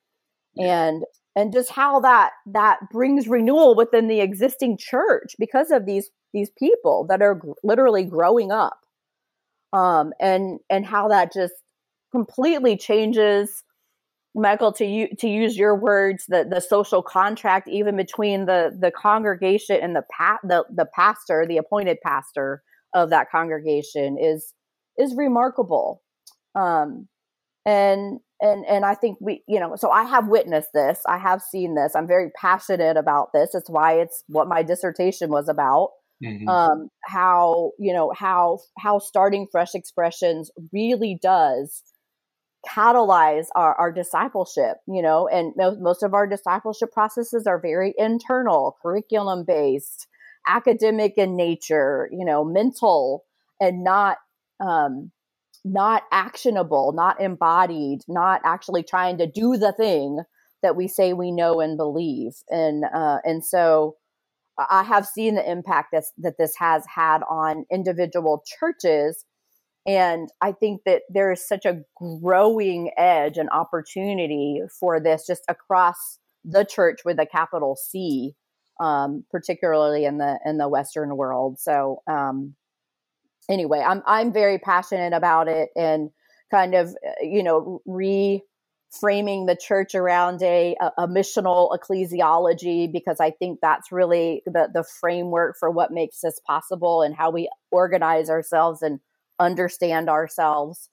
[0.55, 0.89] Yeah.
[0.89, 1.05] and
[1.37, 6.51] and just how that that brings renewal within the existing church because of these these
[6.59, 8.81] people that are g- literally growing up.
[9.73, 11.55] Um and and how that just
[12.13, 13.63] completely changes
[14.35, 18.93] Michael, to you to use your words, the the social contract even between the the
[18.93, 22.63] congregation and the pat the the pastor, the appointed pastor
[22.95, 24.53] of that congregation is
[24.99, 26.03] is remarkable.
[26.55, 27.09] Um,
[27.65, 31.01] and and and I think we, you know, so I have witnessed this.
[31.07, 31.95] I have seen this.
[31.95, 33.55] I'm very passionate about this.
[33.55, 35.91] It's why it's what my dissertation was about.
[36.25, 36.49] Mm-hmm.
[36.49, 41.83] Um, how you know how how starting fresh expressions really does
[42.69, 47.95] catalyze our, our discipleship you know and most, most of our discipleship processes are very
[47.97, 50.09] internal curriculum based
[50.51, 53.25] academic in nature you know mental
[53.61, 54.19] and not
[54.61, 55.11] um
[55.65, 60.21] not actionable not embodied not actually trying to do the thing
[60.63, 62.33] that we say we know and believe.
[62.49, 63.97] And uh and so
[64.71, 69.25] i have seen the impact that that this has had on individual churches.
[69.87, 75.43] And I think that there is such a growing edge and opportunity for this just
[75.49, 78.35] across the church with a capital C,
[78.81, 81.61] um, particularly in the in the Western world.
[81.61, 82.55] So um,
[83.49, 86.11] anyway, I'm I'm very passionate about it and
[86.51, 93.31] kind of uh, you know reframing the church around a, a missional ecclesiology because I
[93.31, 98.31] think that's really the the framework for what makes this possible and how we organize
[98.31, 98.99] ourselves and
[99.39, 100.89] understand ourselves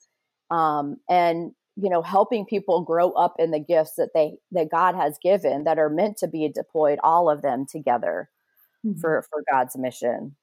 [0.49, 4.95] um, and you know helping people grow up in the gifts that they that god
[4.95, 8.29] has given that are meant to be deployed all of them together
[8.85, 8.99] mm-hmm.
[8.99, 10.35] for for god's mission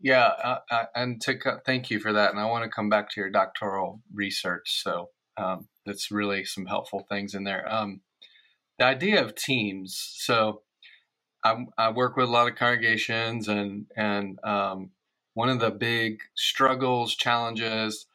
[0.00, 3.10] yeah uh, uh, and to thank you for that and i want to come back
[3.10, 8.00] to your doctoral research so um, that's really some helpful things in there um,
[8.78, 10.62] the idea of teams so
[11.44, 14.90] I, I, work with a lot of congregations and and um,
[15.38, 18.06] one of the big struggles, challenges,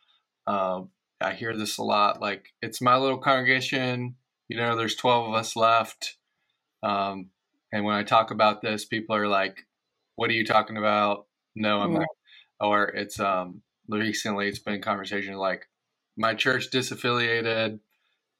[0.45, 0.81] uh,
[1.23, 4.15] I hear this a lot like, it's my little congregation,
[4.49, 6.17] you know, there's 12 of us left.
[6.83, 7.29] Um,
[7.71, 9.65] and when I talk about this, people are like,
[10.15, 11.27] what are you talking about?
[11.55, 12.07] No, I'm not.
[12.59, 15.67] Or it's, um, recently it's been conversation like,
[16.17, 17.79] my church disaffiliated.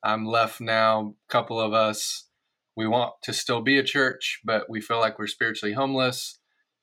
[0.04, 2.28] I'm left now, a couple of us.
[2.76, 6.40] We want to still be a church, but we feel like we're spiritually homeless.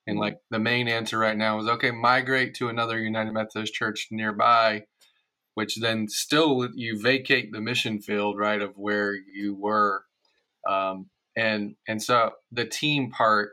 [0.06, 4.08] And like the main answer right now is okay, migrate to another United Methodist church
[4.10, 4.84] nearby,
[5.60, 10.04] which then still you vacate the mission field, right, of where you were.
[10.68, 13.52] Um, and and so the team part,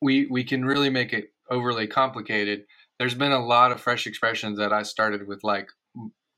[0.00, 2.64] we we can really make it overly complicated.
[2.98, 5.68] There's been a lot of fresh expressions that I started with like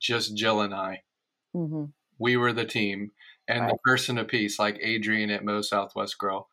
[0.00, 1.02] just Jill and I.
[1.54, 1.84] mm-hmm.
[2.18, 3.12] we were the team
[3.48, 3.70] and right.
[3.70, 6.48] the person of peace like adrian at Moe's Southwest Grill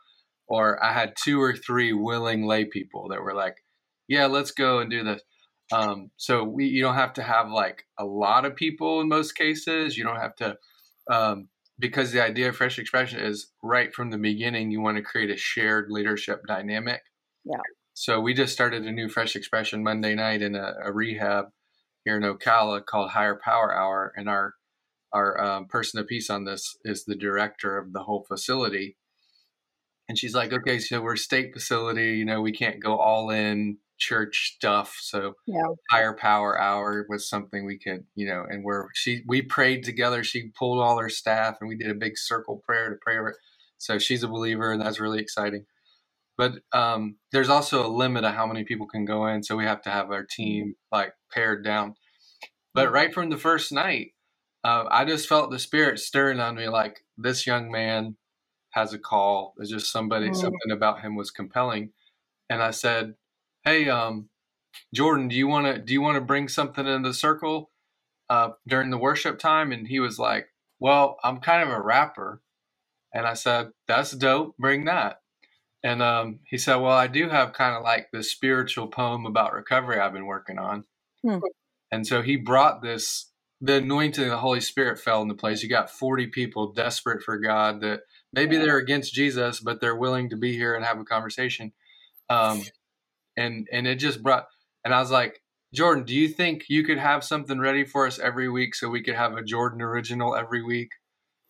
[0.48, 3.56] or i had two or three willing lay people that were like
[4.08, 5.22] yeah let's go and do this
[5.72, 9.34] um, so we you don't have to have like a lot of people in most
[9.34, 9.98] cases.
[9.98, 10.58] You don't have to
[11.10, 11.48] um,
[11.80, 15.30] because the idea of fresh expression is right from the beginning you want to create
[15.30, 17.02] a shared leadership dynamic.
[17.46, 17.58] Yeah.
[17.94, 21.46] So we just started a new fresh expression monday night in a, a rehab
[22.06, 24.56] here in ocala called higher power hour and our
[25.14, 28.98] our um, person of peace on this is the director of the whole facility.
[30.10, 33.78] And she's like okay so we're state facility you know we can't go all in
[34.04, 34.98] church stuff.
[35.02, 35.64] So yeah.
[35.90, 40.24] higher power hour was something we could, you know, and where she we prayed together.
[40.24, 43.30] She pulled all her staff and we did a big circle prayer to pray over
[43.30, 43.38] it.
[43.78, 45.66] So she's a believer and that's really exciting.
[46.38, 49.66] But um, there's also a limit of how many people can go in, so we
[49.66, 51.96] have to have our team like pared down.
[52.74, 54.14] But right from the first night,
[54.64, 58.18] uh, I just felt the spirit stirring on me, like this young man
[58.72, 59.54] has a call.
[59.58, 60.42] There's just somebody, mm-hmm.
[60.42, 61.92] something about him was compelling,
[62.50, 63.14] and I said,
[63.64, 64.30] hey, um,
[64.94, 67.72] Jordan, do you want to do you want to bring something in the circle
[68.30, 69.72] uh, during the worship time?
[69.72, 70.48] And he was like,
[70.80, 72.42] well, I'm kind of a rapper,
[73.14, 75.22] and I said, that's dope, bring that.
[75.84, 79.54] And um, he said, well, I do have kind of like this spiritual poem about
[79.54, 80.86] recovery I've been working on.
[81.22, 81.40] Hmm.
[81.92, 83.30] And so he brought this.
[83.62, 85.64] The anointing of the Holy Spirit fell into place.
[85.64, 88.02] You got 40 people desperate for God that
[88.34, 91.72] maybe they're against Jesus, but they're willing to be here and have a conversation.
[92.30, 92.64] Um,
[93.38, 94.46] and and it just brought
[94.84, 95.42] and I was like,
[95.74, 99.02] Jordan, do you think you could have something ready for us every week so we
[99.02, 100.90] could have a Jordan original every week?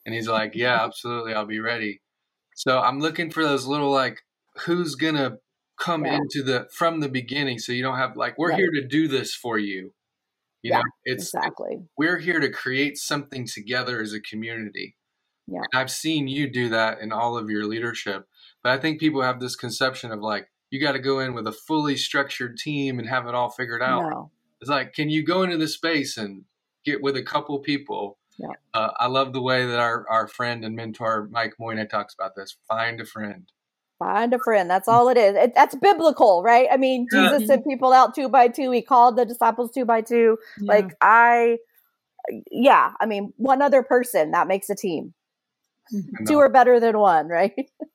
[0.05, 2.01] And he's like, Yeah, absolutely, I'll be ready.
[2.55, 4.19] So I'm looking for those little like
[4.65, 5.37] who's gonna
[5.79, 6.15] come yeah.
[6.15, 8.59] into the from the beginning so you don't have like we're right.
[8.59, 9.93] here to do this for you.
[10.61, 14.95] You yeah, know, it's exactly we're here to create something together as a community.
[15.47, 15.61] Yeah.
[15.71, 18.25] And I've seen you do that in all of your leadership.
[18.63, 21.45] But I think people have this conception of like, you got to go in with
[21.45, 24.09] a fully structured team and have it all figured out.
[24.09, 24.31] No.
[24.59, 26.45] It's like, can you go into the space and
[26.83, 28.17] get with a couple people?
[28.39, 28.47] Yeah.
[28.73, 32.31] Uh, I love the way that our, our friend and mentor Mike Moynagh talks about
[32.35, 32.57] this.
[32.67, 33.51] Find a friend.
[33.99, 34.67] Find a friend.
[34.67, 35.35] That's all it is.
[35.35, 36.67] It, that's biblical, right?
[36.71, 37.47] I mean, Jesus yeah.
[37.47, 38.71] sent people out two by two.
[38.71, 40.39] He called the disciples two by two.
[40.59, 40.73] Yeah.
[40.73, 41.59] Like I,
[42.49, 42.93] yeah.
[42.99, 45.13] I mean, one other person that makes a team.
[46.27, 47.53] Two are better than one, right?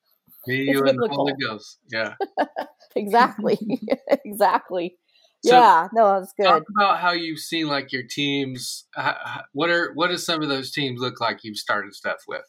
[0.48, 1.78] Me, you, and the Holy Ghost.
[1.92, 2.14] Yeah.
[2.96, 3.58] exactly.
[4.24, 4.96] exactly.
[5.44, 6.46] So yeah, no, that's good.
[6.46, 8.86] Talk about how you've seen like your teams.
[9.52, 12.42] What are what does some of those teams look like you've started stuff with?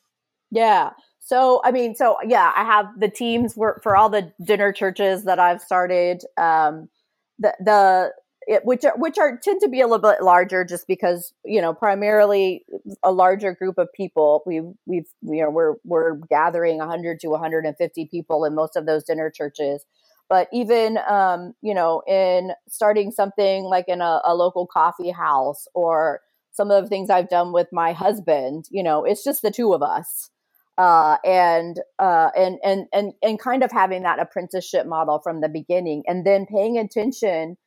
[0.49, 0.91] Yeah.
[1.19, 5.25] So I mean, so yeah, I have the teams work for all the dinner churches
[5.25, 6.23] that I've started.
[6.37, 6.89] Um,
[7.37, 8.13] the the
[8.47, 11.61] it, which are which are tend to be a little bit larger just because you
[11.61, 12.65] know primarily
[13.03, 14.43] a larger group of people.
[14.45, 19.03] We we've you know we're we're gathering 100 to 150 people in most of those
[19.03, 19.85] dinner churches.
[20.29, 25.67] But even um, you know in starting something like in a, a local coffee house
[25.73, 26.21] or
[26.51, 29.73] some of the things I've done with my husband you know it's just the two
[29.73, 30.29] of us.
[30.77, 35.49] Uh, and uh, and and and and kind of having that apprenticeship model from the
[35.49, 37.57] beginning and then paying attention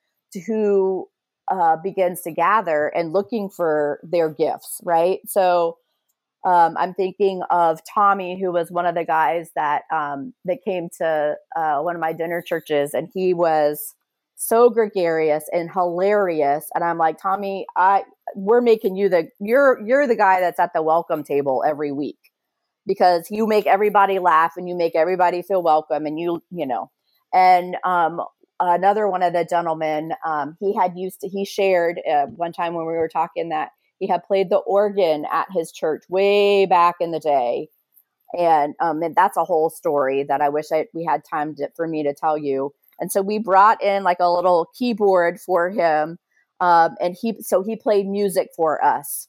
[0.47, 1.09] who
[1.51, 5.21] uh, begins to gather and looking for their gifts, right?
[5.27, 5.79] So
[6.45, 10.89] um, I'm thinking of Tommy, who was one of the guys that um, that came
[10.99, 13.95] to uh, one of my dinner churches, and he was
[14.35, 16.67] so gregarious and hilarious.
[16.75, 18.03] And I'm like, Tommy, I
[18.35, 22.19] we're making you the you're you're the guy that's at the welcome table every week
[22.87, 26.91] because you make everybody laugh and you make everybody feel welcome, and you you know.
[27.33, 28.21] And um,
[28.71, 32.75] another one of the gentlemen, um, he had used to, he shared uh, one time
[32.75, 36.97] when we were talking that he had played the organ at his church way back
[37.01, 37.69] in the day.
[38.39, 41.69] And, um, and that's a whole story that I wish I, we had time to,
[41.77, 42.73] for me to tell you.
[42.99, 46.19] And so we brought in like a little keyboard for him.
[46.61, 49.29] Um, and he, so he played music for us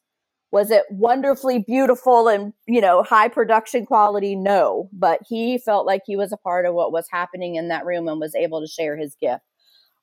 [0.54, 4.36] was it wonderfully beautiful and you know high production quality?
[4.36, 7.86] No but he felt like he was a part of what was happening in that
[7.86, 9.44] room and was able to share his gift.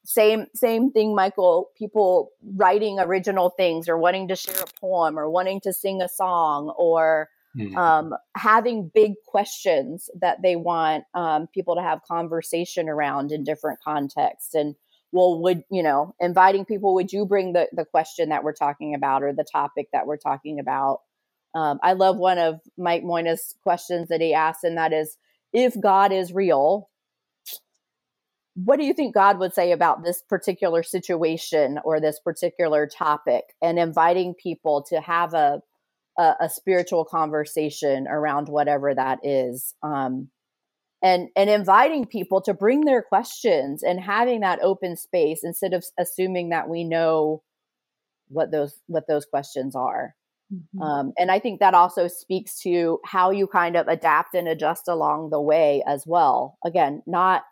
[0.04, 1.70] Same same thing michael.
[1.78, 6.08] People writing original things or wanting to share a poem or wanting to sing a
[6.08, 7.76] song or mm.
[7.76, 13.78] um, having big questions that they want um, people to have conversation around in different
[13.80, 14.54] contexts.
[14.54, 14.74] And
[15.12, 18.94] well would you know inviting people would you bring the the question that we're talking
[18.94, 21.00] about or the topic that we're talking about
[21.54, 25.16] um, i love one of mike Moynagh's questions that he asked and that is
[25.52, 26.88] if god is real
[28.54, 33.44] what do you think god would say about this particular situation or this particular topic
[33.62, 35.62] and inviting people to have a
[36.20, 39.74] a, a spiritual conversation around whatever that is.
[39.82, 40.28] Um,
[41.02, 45.84] and and inviting people to bring their questions and having that open space instead of
[45.98, 47.42] assuming that we know
[48.28, 50.14] what those what those questions are.
[50.52, 50.82] Mm-hmm.
[50.82, 54.88] um, and i think that also speaks to how you kind of adapt and adjust
[54.88, 56.58] along the way as well.
[56.64, 57.44] Again not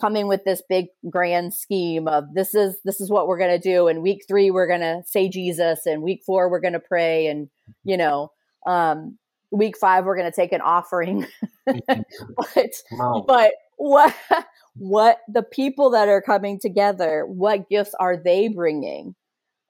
[0.00, 3.68] coming with this big grand scheme of this is this is what we're going to
[3.70, 6.80] do and week three we're going to say jesus and week four we're going to
[6.80, 7.48] pray and
[7.84, 8.30] you know
[8.66, 9.16] um,
[9.50, 11.26] week five we're going to take an offering.
[11.66, 13.24] But wow.
[13.26, 14.14] but what
[14.76, 19.16] what the people that are coming together what gifts are they bringing?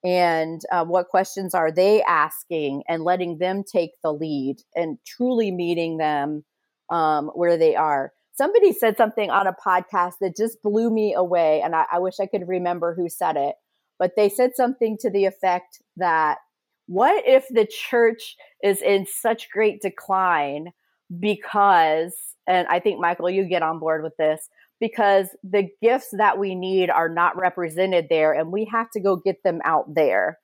[0.05, 5.51] And uh, what questions are they asking and letting them take the lead and truly
[5.51, 6.45] meeting them
[6.91, 8.13] um, where they are?
[8.35, 12.21] Somebody said something on a podcast that just blew me away and I, I wish
[12.21, 13.55] i could remember who said it
[13.99, 16.39] but they said something to the effect that
[16.87, 20.73] what if the church is in such great decline
[21.21, 22.15] because,
[22.47, 24.49] and I think, Michael, you get on board with this,
[24.81, 29.17] because the gifts that we need are not represented there and we have to go
[29.17, 30.39] get them out there.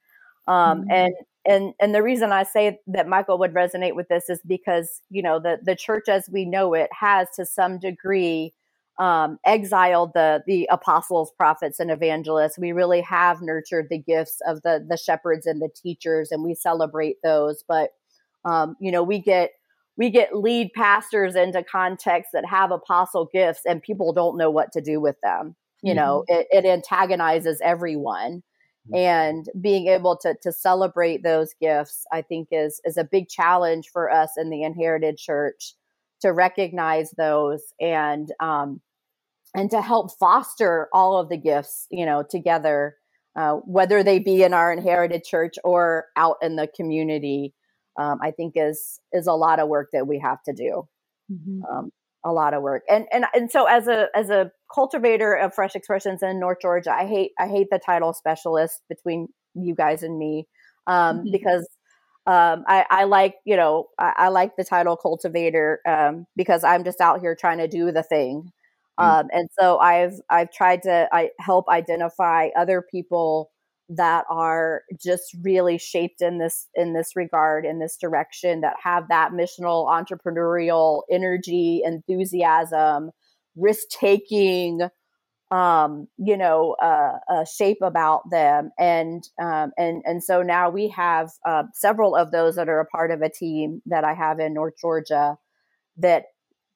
[0.49, 0.91] Um, mm-hmm.
[0.91, 1.15] And
[1.45, 5.23] and and the reason I say that Michael would resonate with this is because you
[5.23, 8.55] know the the church as we know it has to some degree
[8.99, 12.59] um, exiled the the apostles, prophets, and evangelists.
[12.59, 16.55] We really have nurtured the gifts of the the shepherds and the teachers, and we
[16.55, 17.65] celebrate those.
[17.67, 17.91] But
[18.45, 19.53] um, you know, we get
[19.97, 24.73] we get lead pastors into contexts that have apostle gifts, and people don't know what
[24.73, 25.57] to do with them.
[25.83, 25.97] You mm-hmm.
[25.97, 28.43] know, it, it, antagonizes everyone.
[28.89, 28.95] Mm-hmm.
[28.97, 33.89] And being able to to celebrate those gifts, I think, is is a big challenge
[33.93, 35.75] for us in the inherited church
[36.23, 38.81] to recognize those and um,
[39.55, 42.97] and to help foster all of the gifts, you know, together,
[43.37, 47.55] uh, whether they be in our inherited church or out in the community.
[48.01, 50.89] Um, I think is is a lot of work that we have to do.
[51.31, 51.63] Mm-hmm.
[51.65, 51.91] Um,
[52.25, 55.75] a lot of work, and and and so as a as a cultivator of fresh
[55.75, 60.19] expressions in North Georgia, I hate I hate the title specialist between you guys and
[60.19, 60.47] me
[60.87, 61.31] um, mm-hmm.
[61.33, 61.69] because
[62.27, 66.85] um, I, I, like, you know, I, I, like the title cultivator um, because I'm
[66.85, 68.53] just out here trying to do the thing.
[68.99, 69.05] Mm.
[69.05, 73.51] Um, and so I've I've tried to I help identify other people
[73.89, 79.09] that are just really shaped in this in this regard in this direction that have
[79.09, 83.11] that missional entrepreneurial energy enthusiasm
[83.57, 84.81] risk taking
[85.53, 90.89] um, you know, uh, a shape about them, and um, and and so now we
[90.89, 94.41] have uh, several of those that are a part of a team that I have
[94.41, 95.37] in North Georgia
[95.99, 96.25] that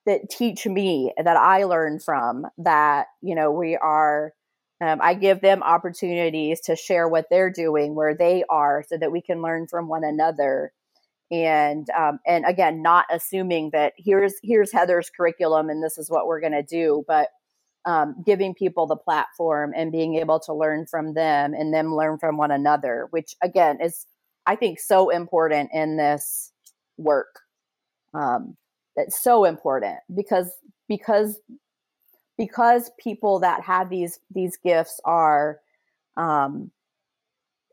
[0.04, 2.46] that teach me that I learn from.
[2.58, 4.34] That you know, we are.
[4.78, 9.10] Um, I give them opportunities to share what they're doing where they are, so that
[9.10, 10.70] we can learn from one another
[11.30, 16.26] and um, and again not assuming that here's here's heather's curriculum and this is what
[16.26, 17.30] we're going to do but
[17.86, 22.18] um, giving people the platform and being able to learn from them and them learn
[22.18, 24.06] from one another, which again is,
[24.44, 26.52] I think, so important in this
[26.98, 27.40] work.
[28.12, 28.56] Um,
[28.96, 30.50] it's so important because
[30.88, 31.38] because
[32.36, 35.60] because people that have these these gifts are
[36.16, 36.72] um,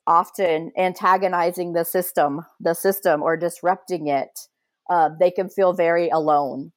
[0.05, 4.47] often antagonizing the system, the system, or disrupting it.
[4.89, 6.71] Uh, they can feel very alone,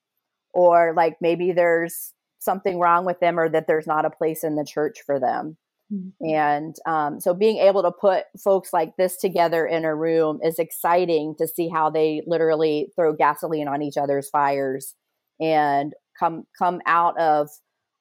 [0.54, 2.14] or like maybe there's
[2.46, 5.58] something wrong with them or that there's not a place in the church for them.
[5.92, 6.34] Mm-hmm.
[6.34, 10.58] And um, so being able to put folks like this together in a room is
[10.58, 14.94] exciting to see how they literally throw gasoline on each other's fires
[15.38, 17.50] and come come out of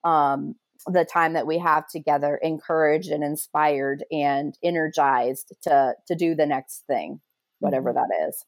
[0.04, 0.56] um,
[0.88, 6.46] the time that we have together encouraged and inspired and energized to to do the
[6.46, 7.20] next thing,
[7.60, 8.00] whatever mm-hmm.
[8.00, 8.46] that is.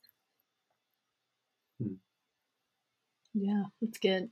[1.80, 1.94] Hmm.
[3.36, 4.30] Yeah, that's good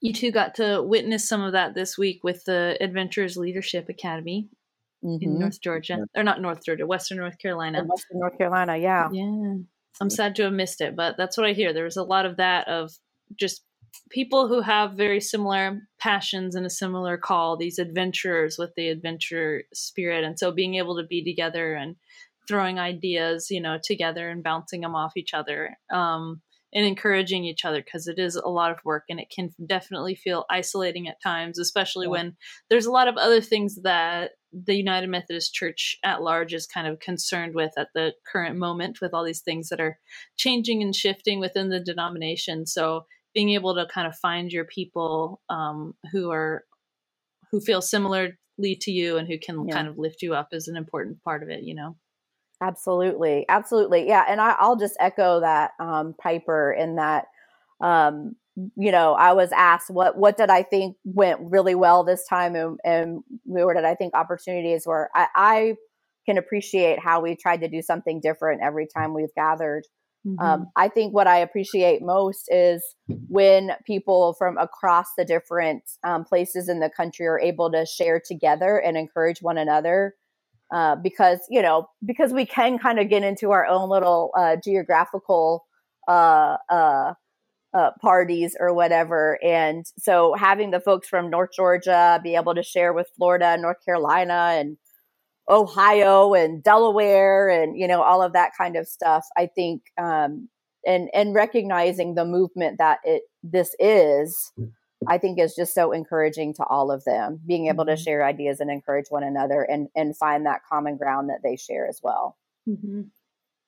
[0.00, 4.48] you two got to witness some of that this week with the Adventurers Leadership Academy
[5.04, 5.22] mm-hmm.
[5.22, 6.20] in North Georgia, yeah.
[6.20, 7.80] or not North Georgia, Western North Carolina.
[7.80, 9.08] In Western North Carolina, yeah.
[9.12, 9.56] Yeah.
[10.00, 11.72] I'm sad to have missed it, but that's what I hear.
[11.72, 12.90] There was a lot of that of
[13.38, 13.62] just
[14.10, 19.64] people who have very similar passions and a similar call, these adventurers with the adventure
[19.74, 20.24] spirit.
[20.24, 21.96] And so being able to be together and
[22.48, 25.76] throwing ideas, you know, together and bouncing them off each other.
[25.92, 26.40] Um,
[26.72, 30.14] and encouraging each other because it is a lot of work and it can definitely
[30.14, 32.12] feel isolating at times, especially yeah.
[32.12, 32.36] when
[32.68, 36.86] there's a lot of other things that the United Methodist Church at large is kind
[36.86, 39.98] of concerned with at the current moment with all these things that are
[40.36, 42.66] changing and shifting within the denomination.
[42.66, 46.64] So being able to kind of find your people um, who are
[47.50, 48.36] who feel similarly
[48.80, 49.74] to you and who can yeah.
[49.74, 51.96] kind of lift you up is an important part of it, you know.
[52.62, 54.24] Absolutely, absolutely, yeah.
[54.28, 57.26] And I, will just echo that, um, Piper, in that,
[57.80, 58.36] um,
[58.76, 62.54] you know, I was asked what what did I think went really well this time,
[62.54, 65.08] and, and where did I think opportunities were.
[65.14, 65.74] I, I
[66.26, 69.84] can appreciate how we tried to do something different every time we've gathered.
[70.26, 70.44] Mm-hmm.
[70.44, 72.84] Um, I think what I appreciate most is
[73.28, 78.20] when people from across the different um, places in the country are able to share
[78.22, 80.14] together and encourage one another.
[80.72, 84.56] Uh, because you know, because we can kind of get into our own little uh,
[84.62, 85.66] geographical
[86.06, 87.14] uh, uh,
[87.74, 92.62] uh, parties or whatever, and so having the folks from North Georgia be able to
[92.62, 94.76] share with Florida, North Carolina, and
[95.48, 99.26] Ohio and Delaware and you know all of that kind of stuff.
[99.36, 100.48] I think um,
[100.86, 104.52] and and recognizing the movement that it this is,
[105.08, 107.40] I think is just so encouraging to all of them.
[107.46, 108.02] Being able to mm-hmm.
[108.02, 111.86] share ideas and encourage one another and and find that common ground that they share
[111.86, 112.36] as well.
[112.68, 113.02] Mm-hmm.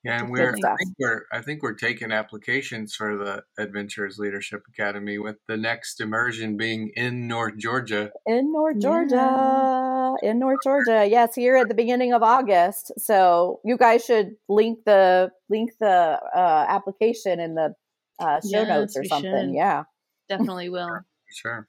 [0.03, 4.63] Yeah, and we're I think we're I think we're taking applications for the Adventurers Leadership
[4.67, 8.11] Academy with the next immersion being in North Georgia.
[8.25, 9.15] In North Georgia.
[9.15, 10.29] Yeah.
[10.29, 11.07] In North Georgia.
[11.09, 12.91] Yes, here at the beginning of August.
[12.97, 17.73] So you guys should link the link the uh, application in the
[18.19, 19.31] uh, show yes, notes or something.
[19.51, 19.55] Should.
[19.55, 19.83] Yeah.
[20.27, 20.99] Definitely will.
[21.33, 21.67] Sure.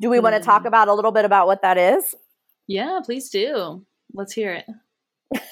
[0.00, 2.14] Do we want to talk about a little bit about what that is?
[2.66, 3.84] Yeah, please do.
[4.12, 4.66] Let's hear it.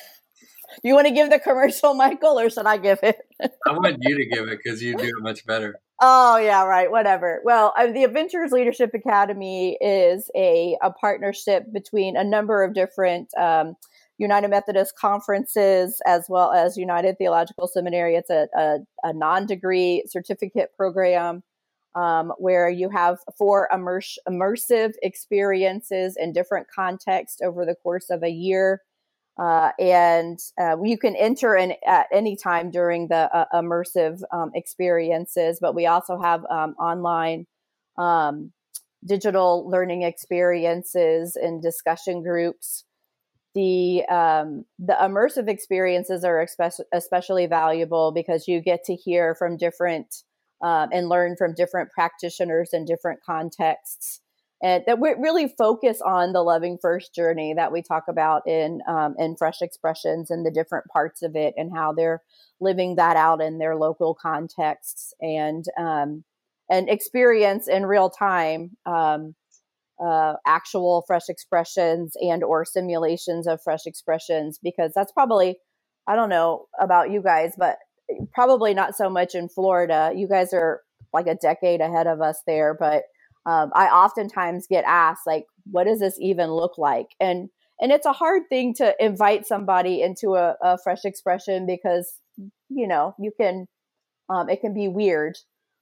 [0.85, 3.19] you want to give the commercial, Michael, or should I give it?
[3.41, 5.81] I want you to give it because you do it much better.
[6.01, 6.91] Oh yeah, right.
[6.91, 7.41] Whatever.
[7.45, 13.31] Well, uh, the Adventurers Leadership Academy is a a partnership between a number of different
[13.39, 13.77] um,
[14.19, 18.15] United Methodist conferences as well as United Theological Seminary.
[18.15, 21.43] It's a, a, a non degree certificate program
[21.97, 28.23] um, where you have four immerse, immersive experiences in different contexts over the course of
[28.23, 28.83] a year.
[29.39, 34.51] Uh, and uh, you can enter in at any time during the uh, immersive um,
[34.55, 37.47] experiences, but we also have um, online
[37.99, 38.53] um,
[39.05, 42.85] digital learning experiences and discussion groups.
[43.55, 46.47] The um, the immersive experiences are
[46.93, 50.15] especially valuable because you get to hear from different
[50.63, 54.21] um, and learn from different practitioners in different contexts
[54.63, 58.81] and that we really focus on the loving first journey that we talk about in
[58.89, 62.23] um, in fresh expressions and the different parts of it and how they're
[62.61, 66.25] living that out in their local contexts and um,
[66.71, 69.35] and experience in real time um,
[70.03, 75.57] uh, actual fresh expressions and or simulations of fresh expressions because that's probably
[76.07, 77.77] I don't know about you guys but
[78.33, 80.83] probably not so much in Florida you guys are
[81.13, 83.05] like a decade ahead of us there but
[83.47, 87.07] um, I oftentimes get asked like, what does this even look like?
[87.21, 87.49] And
[87.81, 92.13] and it's a hard thing to invite somebody into a, a fresh expression because
[92.69, 93.67] you know you can
[94.29, 95.37] um, it can be weird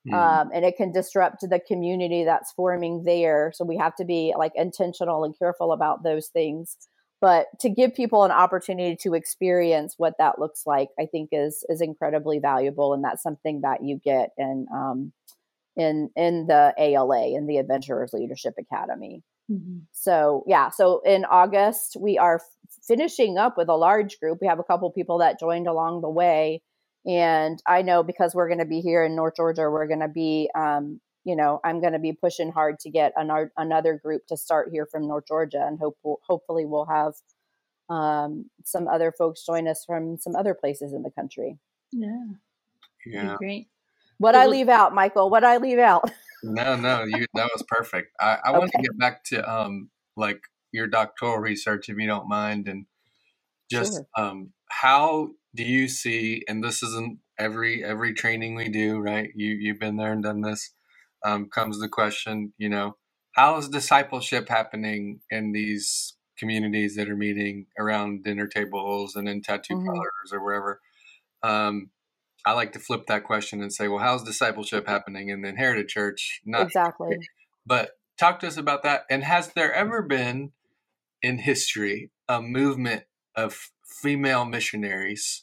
[0.06, 0.14] mm.
[0.14, 3.52] um, and it can disrupt the community that's forming there.
[3.54, 6.76] So we have to be like intentional and careful about those things.
[7.24, 11.64] But to give people an opportunity to experience what that looks like, I think is
[11.70, 15.12] is incredibly valuable, and that's something that you get and um,
[15.74, 19.22] in in the ALA in the Adventurers Leadership Academy.
[19.50, 19.78] Mm-hmm.
[19.92, 22.42] So yeah, so in August we are
[22.86, 24.40] finishing up with a large group.
[24.42, 26.60] We have a couple people that joined along the way,
[27.06, 30.08] and I know because we're going to be here in North Georgia, we're going to
[30.08, 34.26] be, um, you know, I'm going to be pushing hard to get an, another group
[34.28, 37.14] to start here from North Georgia, and hope hopefully we'll have
[37.88, 41.58] um, some other folks join us from some other places in the country.
[41.92, 42.24] Yeah,
[43.06, 43.68] yeah, great.
[44.18, 45.30] What I leave out, Michael?
[45.30, 46.10] What I leave out?
[46.42, 48.12] no, no, you that was perfect.
[48.20, 48.58] I, I okay.
[48.58, 50.40] want to get back to um like
[50.72, 52.86] your doctoral research, if you don't mind, and
[53.70, 54.06] just sure.
[54.16, 56.42] um how do you see?
[56.48, 59.30] And this isn't every every training we do, right?
[59.34, 60.73] You you've been there and done this.
[61.24, 62.96] Um, comes the question, you know,
[63.32, 69.40] how is discipleship happening in these communities that are meeting around dinner tables and in
[69.40, 69.86] tattoo mm-hmm.
[69.86, 70.80] parlors or wherever?
[71.42, 71.90] Um,
[72.46, 75.88] I like to flip that question and say, well, how's discipleship happening in the inherited
[75.88, 76.42] church?
[76.44, 77.16] Not exactly.
[77.66, 79.02] But talk to us about that.
[79.08, 80.52] And has there ever been
[81.22, 83.04] in history a movement
[83.34, 85.42] of female missionaries?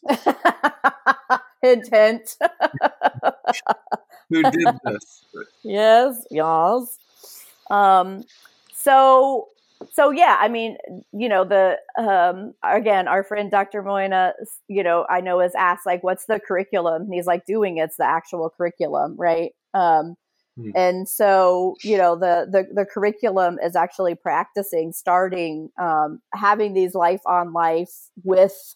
[1.64, 2.38] Intent.
[4.32, 5.26] Who did this?
[5.64, 6.98] Yes, yes.
[7.70, 8.24] Um,
[8.74, 9.50] so
[9.92, 10.78] so yeah, I mean,
[11.12, 13.84] you know, the um again, our friend Dr.
[13.84, 14.34] Moynagh,
[14.68, 17.04] you know, I know is asked like, what's the curriculum?
[17.04, 19.52] And he's like, doing it's the actual curriculum, right?
[19.74, 20.16] Um,
[20.56, 20.72] hmm.
[20.76, 26.96] and so you know, the the the curriculum is actually practicing, starting, um, having these
[26.96, 28.76] life on life with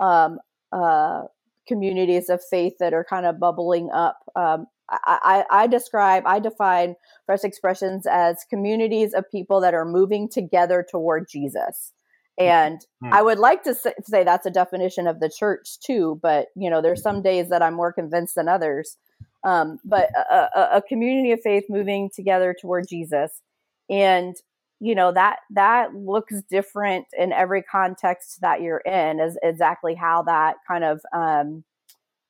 [0.00, 0.38] um,
[0.72, 1.22] uh,
[1.66, 4.18] communities of faith that are kind of bubbling up.
[4.34, 6.94] Um, I, I, describe, I define
[7.26, 11.92] fresh expressions as communities of people that are moving together toward Jesus.
[12.38, 13.12] And mm-hmm.
[13.12, 16.70] I would like to say, say, that's a definition of the church too, but you
[16.70, 18.96] know, there's some days that I'm more convinced than others.
[19.44, 23.42] Um, but a, a, a community of faith moving together toward Jesus,
[23.88, 24.34] and
[24.80, 30.22] you know that that looks different in every context that you're in, is exactly how
[30.22, 31.62] that kind of um,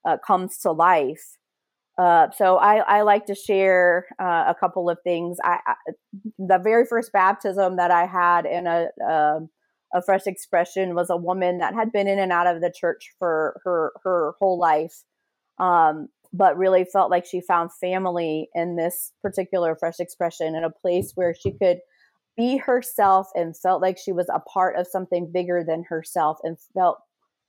[0.07, 1.39] uh, comes to life.
[1.99, 5.39] Uh, so I, I, like to share uh, a couple of things.
[5.43, 5.75] I, I,
[6.39, 9.49] the very first baptism that I had in a, um,
[9.95, 13.13] a fresh expression was a woman that had been in and out of the church
[13.19, 15.05] for her her whole life
[15.59, 20.71] um, but really felt like she found family in this particular fresh expression in a
[20.71, 21.79] place where she could
[22.37, 26.59] be herself and felt like she was a part of something bigger than herself and
[26.75, 26.99] felt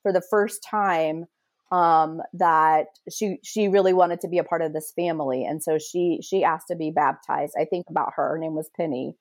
[0.02, 1.26] for the first time
[1.72, 5.78] um, that she she really wanted to be a part of this family and so
[5.78, 9.16] she she asked to be baptized i think about her her name was penny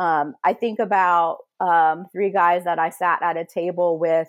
[0.00, 4.28] um, I think about um, three guys that I sat at a table with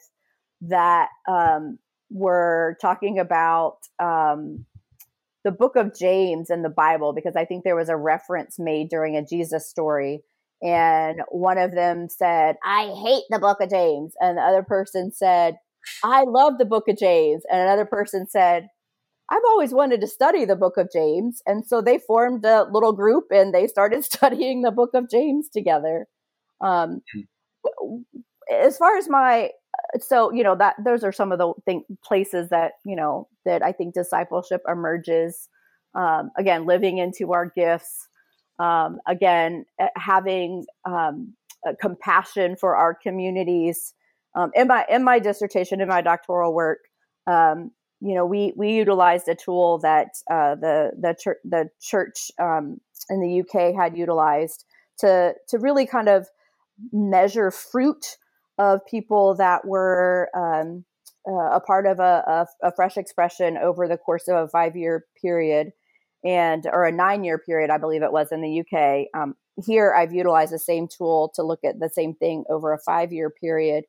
[0.63, 1.79] that um,
[2.09, 4.65] were talking about um,
[5.45, 8.89] the book of James in the Bible because I think there was a reference made
[8.89, 10.23] during a Jesus story.
[10.61, 14.13] And one of them said, I hate the book of James.
[14.19, 15.55] And the other person said,
[16.03, 17.43] I love the book of James.
[17.49, 18.67] And another person said,
[19.29, 21.41] I've always wanted to study the book of James.
[21.45, 25.49] And so they formed a little group and they started studying the book of James
[25.49, 26.07] together.
[26.59, 28.01] Um, hmm.
[28.53, 29.49] as far as my,
[29.99, 33.63] so, you know, that those are some of the thing, places that, you know, that
[33.63, 35.49] I think discipleship emerges.
[35.95, 38.07] Um, again, living into our gifts.
[38.59, 39.65] Um, again,
[39.95, 41.33] having um,
[41.79, 43.93] compassion for our communities.
[44.35, 46.79] Um, in my in my dissertation, in my doctoral work,
[47.27, 52.31] um, you know, we we utilized a tool that uh, the the church the church
[52.39, 52.79] um,
[53.09, 54.65] in the UK had utilized
[54.99, 56.27] to to really kind of
[56.91, 58.17] measure fruit
[58.57, 60.85] of people that were um,
[61.27, 64.75] uh, a part of a, a, a, fresh expression over the course of a five
[64.75, 65.71] year period
[66.23, 69.07] and or a nine year period, I believe it was in the UK.
[69.19, 72.79] Um, here, I've utilized the same tool to look at the same thing over a
[72.79, 73.85] five year period.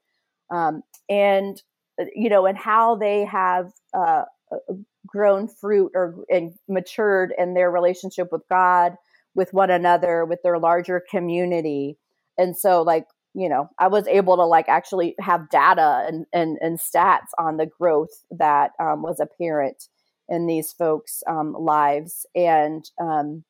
[0.52, 1.60] Um, and
[2.00, 4.74] uh, you know, and how they have uh, uh,
[5.06, 8.94] grown fruit or and matured in their relationship with God,
[9.34, 11.96] with one another, with their larger community.
[12.38, 16.58] And so, like, you know, I was able to like actually have data and and,
[16.60, 19.88] and stats on the growth that um, was apparent
[20.28, 23.44] in these folks' um, lives, and um,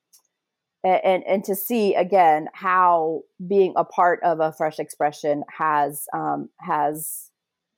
[0.85, 6.49] and and to see again how being a part of a fresh expression has um,
[6.61, 7.31] has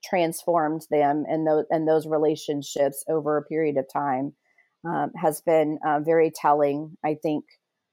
[0.02, 4.32] transformed them and those and those relationships over a period of time
[4.86, 6.96] um, has been uh, very telling.
[7.04, 7.44] I think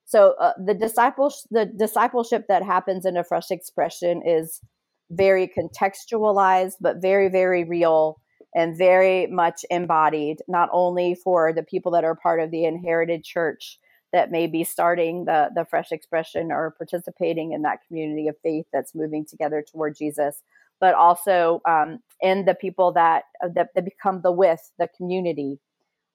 [0.06, 0.36] so.
[0.40, 4.62] Uh, the disciples the discipleship that happens in a fresh expression is
[5.10, 8.22] very contextualized, but very very real
[8.56, 10.38] and very much embodied.
[10.48, 13.78] Not only for the people that are part of the inherited church
[14.14, 18.66] that may be starting the the fresh expression or participating in that community of faith
[18.74, 20.42] that's moving together toward Jesus
[20.82, 25.60] but also um, in the people that, uh, that, that become the with the community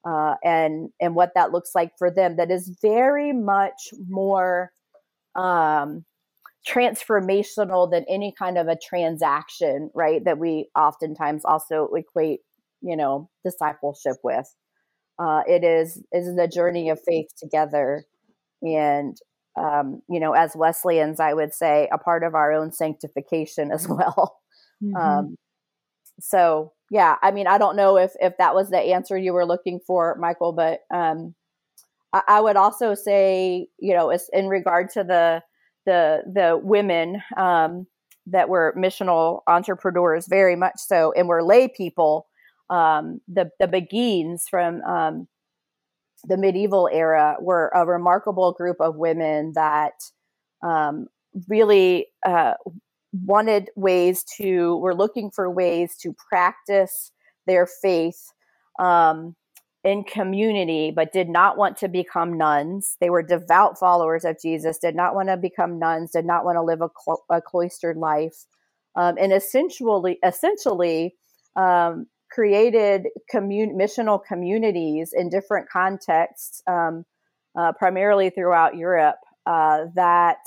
[0.05, 4.71] uh, and and what that looks like for them that is very much more
[5.35, 6.05] um,
[6.69, 12.41] transformational than any kind of a transaction right that we oftentimes also equate
[12.83, 14.55] you know discipleship with
[15.19, 18.05] uh, it is is the journey of faith together
[18.63, 19.17] and
[19.59, 23.89] um, you know as wesleyans i would say a part of our own sanctification as
[23.89, 24.41] well
[24.83, 24.97] Mm-hmm.
[24.97, 25.37] Um,
[26.21, 29.47] so yeah, I mean, I don't know if if that was the answer you were
[29.47, 31.35] looking for, Michael, but um,
[32.13, 35.43] I, I, would also say, you know, in regard to the
[35.85, 37.87] the the women um,
[38.27, 42.27] that were missional entrepreneurs, very much so, and were lay people.
[42.69, 45.29] Um, the the Beguines from um,
[46.25, 49.95] the medieval era were a remarkable group of women that
[50.63, 51.07] um,
[51.49, 52.55] really uh,
[53.13, 57.13] wanted ways to were looking for ways to practice
[57.47, 58.33] their faith
[58.79, 59.35] um,
[59.85, 62.97] in community but did not want to become nuns.
[63.01, 66.57] They were devout followers of jesus did not want to become nuns did not want
[66.57, 68.47] to live a, clo- a cloistered life.
[68.97, 71.15] Um, and essentially essentially
[71.55, 77.05] um, created commun- missional communities in different contexts um,
[77.59, 80.39] uh, primarily throughout europe uh, that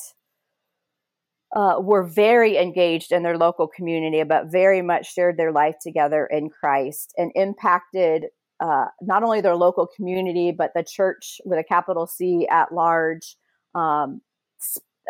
[1.56, 6.28] uh, were very engaged in their local community, but very much shared their life together
[6.28, 8.26] in Christ and impacted
[8.60, 13.36] uh, not only their local community, but the church with a capital C at large.
[13.74, 14.22] Um,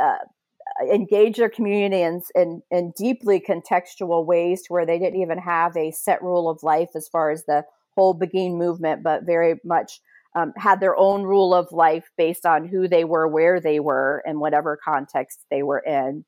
[0.02, 0.18] uh,
[0.92, 5.76] engage their community in, in, in, deeply contextual ways to where they didn't even have
[5.76, 7.66] a set rule of life as far as the
[7.96, 10.00] whole Beguine movement, but very much
[10.36, 14.24] um, had their own rule of life based on who they were, where they were,
[14.26, 16.24] and whatever context they were in.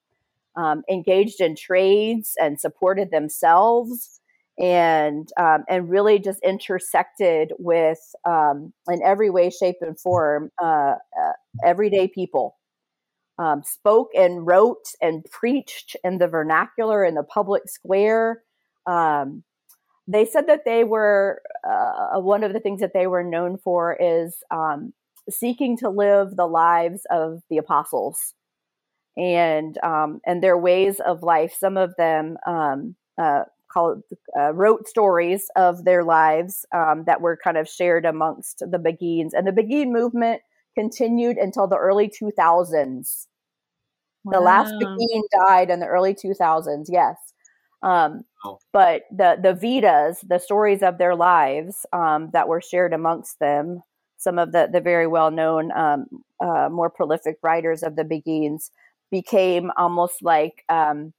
[0.55, 4.19] Um, engaged in trades and supported themselves
[4.59, 10.95] and um, and really just intersected with um, in every way, shape, and form uh,
[11.19, 11.31] uh,
[11.63, 12.57] everyday people.
[13.41, 18.43] Um, spoke and wrote and preached in the vernacular in the public square.
[18.85, 19.43] Um,
[20.07, 23.97] they said that they were uh, one of the things that they were known for
[23.99, 24.93] is um,
[25.27, 28.35] seeking to live the lives of the apostles
[29.17, 31.55] and um, and their ways of life.
[31.57, 34.03] Some of them um, uh, called
[34.37, 39.31] uh, wrote stories of their lives um, that were kind of shared amongst the Beguines,
[39.33, 40.41] and the Beguine movement
[40.75, 43.27] continued until the early 2000s.
[44.23, 44.31] Wow.
[44.33, 46.85] The last Beguine died in the early 2000s.
[46.89, 47.17] Yes.
[47.83, 48.59] Um, oh.
[48.71, 53.81] But the the Vidas, the stories of their lives um, that were shared amongst them,
[54.17, 56.05] some of the the very well known, um,
[56.39, 58.69] uh, more prolific writers of the Beguines,
[59.09, 61.13] became almost like um,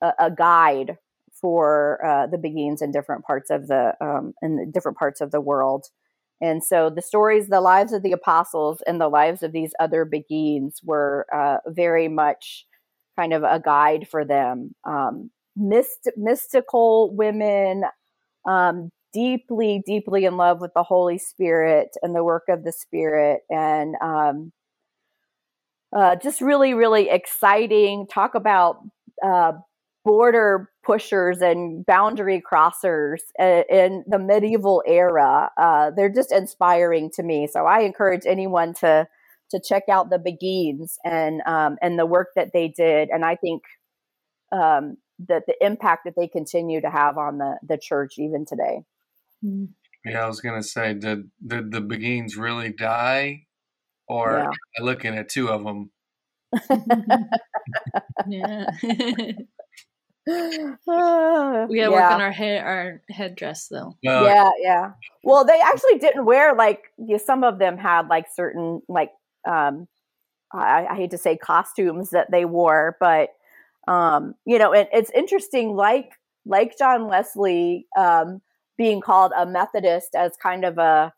[0.00, 0.96] a, a, guide
[1.32, 5.40] for uh, the Beguines in different parts of the um, in different parts of the
[5.40, 5.86] world.
[6.40, 10.04] And so the stories, the lives of the apostles, and the lives of these other
[10.04, 12.66] Beguines were uh, very much
[13.18, 14.74] kind of a guide for them.
[14.84, 17.84] Um, myst- mystical women,
[18.46, 23.40] um, deeply, deeply in love with the Holy Spirit and the work of the Spirit,
[23.48, 24.52] and um,
[25.96, 28.06] uh, just really, really exciting.
[28.06, 28.80] Talk about
[29.24, 29.52] uh,
[30.06, 35.50] border pushers and boundary crossers uh, in the medieval era.
[35.60, 37.48] Uh, they're just inspiring to me.
[37.52, 39.08] So I encourage anyone to
[39.50, 43.08] to check out the Beguines and um, and the work that they did.
[43.10, 43.64] And I think
[44.52, 44.96] um,
[45.28, 48.82] that the impact that they continue to have on the the church even today.
[49.44, 49.64] Mm-hmm.
[50.08, 53.46] Yeah, I was gonna say, did did the Beguines really die,
[54.06, 54.84] or yeah.
[54.84, 55.90] looking at two of them?
[58.28, 58.66] yeah.
[60.26, 61.88] we gotta yeah.
[61.88, 63.96] work on our head our headdress though.
[64.06, 64.90] Uh, yeah, yeah.
[65.22, 69.12] Well, they actually didn't wear like you some of them had like certain like
[69.46, 69.86] um
[70.52, 73.30] I, I hate to say costumes that they wore, but
[73.88, 76.12] um, you know, it, it's interesting, like
[76.44, 78.40] like John Wesley um,
[78.76, 81.12] being called a Methodist as kind of a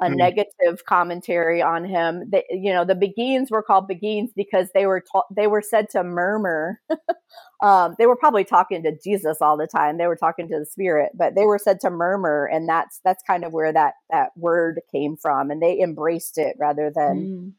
[0.00, 0.16] a mm.
[0.16, 2.24] negative commentary on him.
[2.30, 5.90] They, you know, the Beguines were called Beguines because they were ta- they were said
[5.90, 6.80] to murmur.
[7.62, 9.98] um, they were probably talking to Jesus all the time.
[9.98, 13.22] They were talking to the Spirit, but they were said to murmur, and that's that's
[13.26, 17.52] kind of where that that word came from, and they embraced it rather than mm.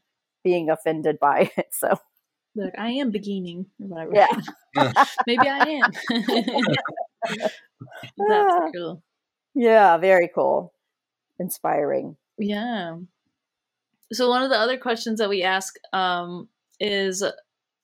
[0.43, 1.67] being offended by it.
[1.71, 1.97] So
[2.55, 4.11] Look, I am beginning whatever.
[4.13, 4.27] Yeah.
[5.27, 5.91] Maybe I am.
[8.17, 9.01] That's cool.
[9.55, 10.73] Yeah, very cool.
[11.39, 12.17] Inspiring.
[12.41, 12.97] Yeah.
[14.11, 17.23] So one of the other questions that we ask um, is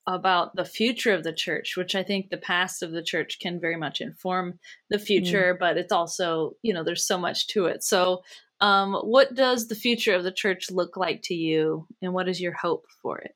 [0.07, 3.59] about the future of the church, which I think the past of the church can
[3.59, 5.01] very much inform the mm.
[5.01, 5.59] future, mm.
[5.59, 7.83] but it's also, you know, there's so much to it.
[7.83, 8.23] So,
[8.59, 12.41] um, what does the future of the church look like to you, and what is
[12.41, 13.35] your hope for it?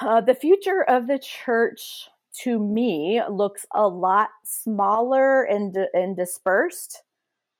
[0.00, 2.08] Uh, the future of the church
[2.44, 7.02] to me looks a lot smaller and, and dispersed.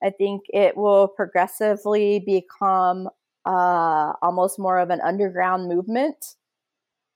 [0.03, 3.09] I think it will progressively become
[3.45, 6.17] uh, almost more of an underground movement.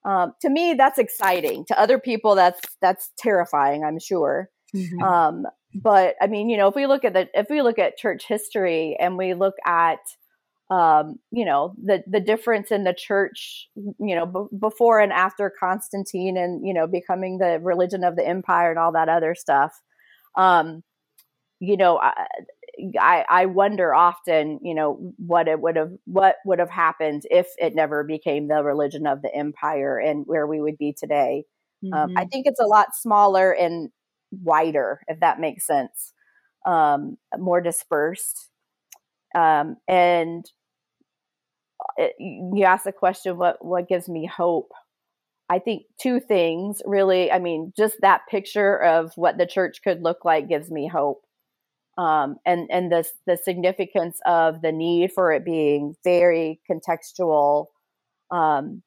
[0.05, 1.64] Um, to me, that's exciting.
[1.66, 3.84] To other people, that's that's terrifying.
[3.84, 4.51] I'm sure.
[4.74, 5.03] Mm-hmm.
[5.03, 7.99] Um, but I mean, you know, if we look at the if we look at
[7.99, 9.99] church history and we look at
[10.70, 15.53] um, you know the the difference in the church you know b- before and after
[15.61, 19.80] constantine and you know becoming the religion of the empire and all that other stuff
[20.34, 20.82] um,
[21.61, 22.26] you know I,
[23.01, 27.47] I, I wonder often you know what it would have what would have happened if
[27.59, 31.45] it never became the religion of the empire and where we would be today
[31.85, 31.95] mm-hmm.
[31.95, 32.29] um, i mm-hmm.
[32.29, 33.91] think it's a lot smaller and
[34.31, 36.12] wider if that makes sense
[36.66, 38.51] um, more dispersed
[39.37, 40.45] um, and
[41.97, 44.70] it, you ask the question, what what gives me hope?
[45.49, 47.31] I think two things really.
[47.31, 51.22] I mean, just that picture of what the church could look like gives me hope,
[51.99, 57.66] um, and and the the significance of the need for it being very contextual,
[58.30, 58.82] um,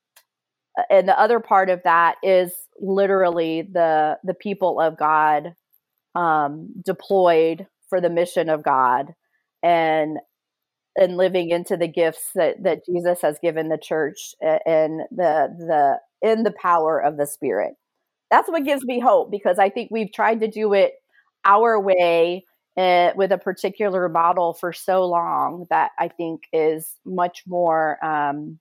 [0.90, 5.54] and the other part of that is literally the the people of God
[6.16, 9.14] um, deployed for the mission of God
[9.64, 10.18] and
[10.96, 16.00] and living into the gifts that that Jesus has given the church and the the
[16.22, 17.74] in the power of the Spirit.
[18.32, 20.94] That's what gives me hope because I think we've tried to do it
[21.46, 22.46] our way
[22.80, 28.60] uh, with a particular model for so long that I think is much more um,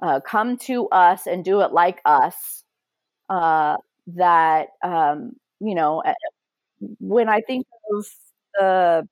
[0.00, 2.62] uh, come to us and do it like us.
[3.28, 3.76] Uh,
[4.08, 6.02] that um, you know,
[7.00, 8.06] when I think of
[8.54, 9.08] the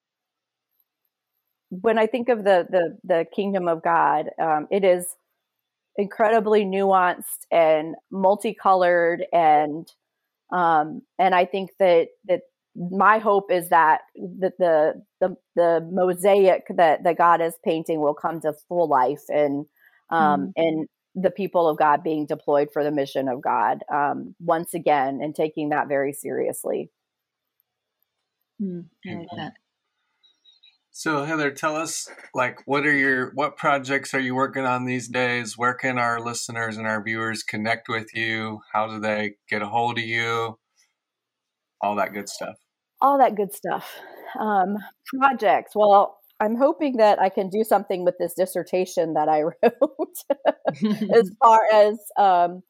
[1.70, 5.06] when I think of the the the kingdom of God, um, it is
[5.96, 9.90] incredibly nuanced and multicolored, and
[10.52, 12.42] um, and I think that that
[12.76, 18.14] my hope is that the, the the the, mosaic that that God is painting will
[18.14, 19.66] come to full life and
[20.10, 20.52] um, mm.
[20.56, 25.20] and the people of God being deployed for the mission of God um, once again
[25.22, 26.90] and taking that very seriously.
[28.60, 29.52] Mm, I like that.
[30.90, 35.08] So Heather, tell us like what are your what projects are you working on these
[35.08, 35.56] days?
[35.56, 38.60] Where can our listeners and our viewers connect with you?
[38.72, 40.58] How do they get a hold of you?
[41.80, 42.56] All that good stuff.
[43.04, 44.00] All that good stuff.
[44.40, 44.78] Um,
[45.20, 45.72] projects.
[45.74, 51.30] Well, I'm hoping that I can do something with this dissertation that I wrote as
[51.42, 52.62] far as um,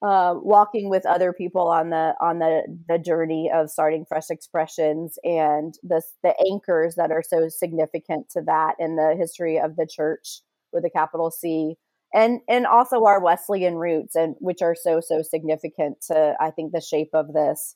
[0.00, 5.18] uh, walking with other people on the on the the journey of starting fresh expressions
[5.24, 9.88] and the the anchors that are so significant to that in the history of the
[9.90, 11.74] church with a capital C
[12.14, 16.70] and and also our Wesleyan roots and which are so so significant to I think
[16.70, 17.74] the shape of this.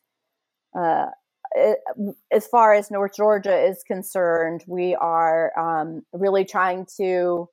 [0.78, 1.06] Uh,
[2.32, 7.48] as far as North Georgia is concerned, we are um, really trying to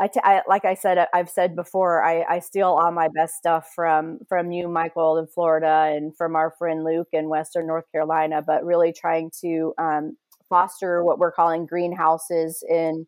[0.00, 3.34] I, t- I like I said I've said before I, I steal all my best
[3.34, 7.90] stuff from from you Michael in Florida and from our friend Luke in Western North
[7.90, 10.16] Carolina but really trying to um,
[10.48, 13.06] foster what we're calling greenhouses in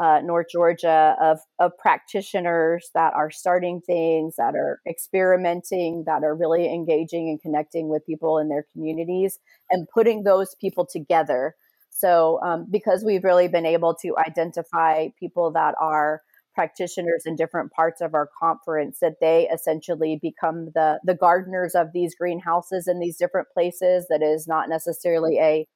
[0.00, 6.34] uh, North Georgia of of practitioners that are starting things that are experimenting that are
[6.34, 9.38] really engaging and connecting with people in their communities
[9.70, 11.54] and putting those people together
[11.90, 16.22] so, um, because we've really been able to identify people that are
[16.54, 21.88] practitioners in different parts of our conference, that they essentially become the the gardeners of
[21.92, 24.06] these greenhouses in these different places.
[24.08, 25.66] That is not necessarily a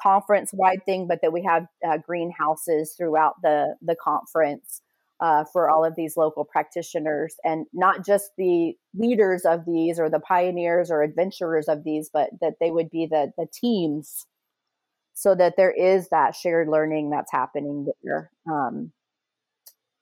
[0.00, 4.82] conference wide thing, but that we have uh, greenhouses throughout the the conference.
[5.18, 10.10] Uh, for all of these local practitioners and not just the leaders of these or
[10.10, 14.26] the pioneers or adventurers of these, but that they would be the the teams
[15.16, 18.30] so that there is that shared learning that's happening there.
[18.46, 18.92] Um,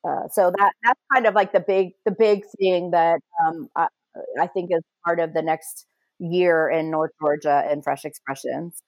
[0.06, 3.86] uh, so that that's kind of like the big the big thing that um, I,
[4.38, 5.86] I, think is part of the next
[6.18, 8.82] year in North Georgia in Fresh Expressions.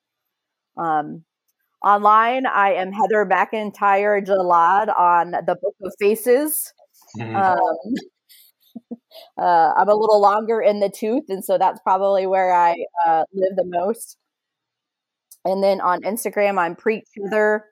[0.76, 1.24] Um,
[1.84, 6.72] online, I am Heather McIntyre Jallad on the Book of Faces.
[7.18, 7.36] Mm-hmm.
[7.36, 8.98] Um,
[9.38, 12.74] uh, I'm a little longer in the tooth, and so that's probably where I
[13.06, 14.16] uh, live the most.
[15.44, 17.66] And then on Instagram, I'm Preach Heather.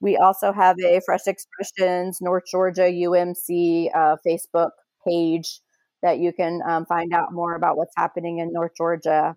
[0.00, 4.70] We also have a Fresh Expressions North Georgia UMC uh, Facebook
[5.06, 5.60] page
[6.02, 9.36] that you can um, find out more about what's happening in North Georgia.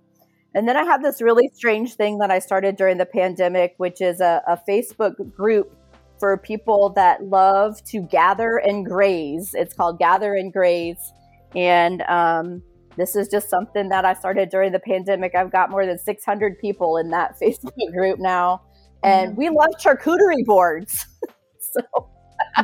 [0.55, 4.01] And then I have this really strange thing that I started during the pandemic, which
[4.01, 5.75] is a, a Facebook group
[6.19, 9.53] for people that love to gather and graze.
[9.55, 11.11] It's called Gather and Graze.
[11.55, 12.61] And um,
[12.97, 15.35] this is just something that I started during the pandemic.
[15.35, 18.61] I've got more than 600 people in that Facebook group now,
[19.03, 19.39] and mm-hmm.
[19.39, 21.05] we love charcuterie boards.
[21.59, 21.81] so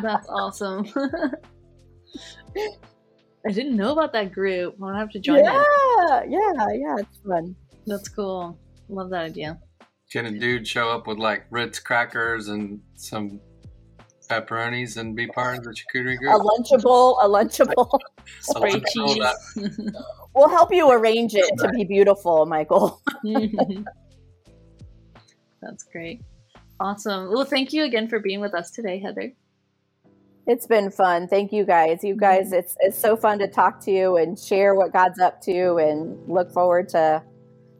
[0.02, 0.86] that's awesome.
[3.48, 4.76] I didn't know about that group.
[4.84, 5.44] I'll have to join.
[5.44, 6.96] Yeah, yeah, yeah.
[7.00, 7.56] It's fun.
[7.90, 8.58] That's cool.
[8.88, 9.60] Love that idea.
[10.12, 13.40] Can a dude show up with like Ritz crackers and some
[14.30, 16.34] pepperonis and be part of the charcuterie group?
[16.34, 18.00] A lunchable, a lunchable.
[18.42, 19.26] Spray cheese.
[20.36, 23.02] we'll help you arrange it to be beautiful, Michael.
[25.62, 26.22] That's great.
[26.80, 27.32] Awesome.
[27.32, 29.34] Well, thank you again for being with us today, Heather.
[30.46, 31.28] It's been fun.
[31.28, 32.04] Thank you guys.
[32.04, 32.56] You guys, mm-hmm.
[32.56, 36.18] it's it's so fun to talk to you and share what God's up to and
[36.28, 37.22] look forward to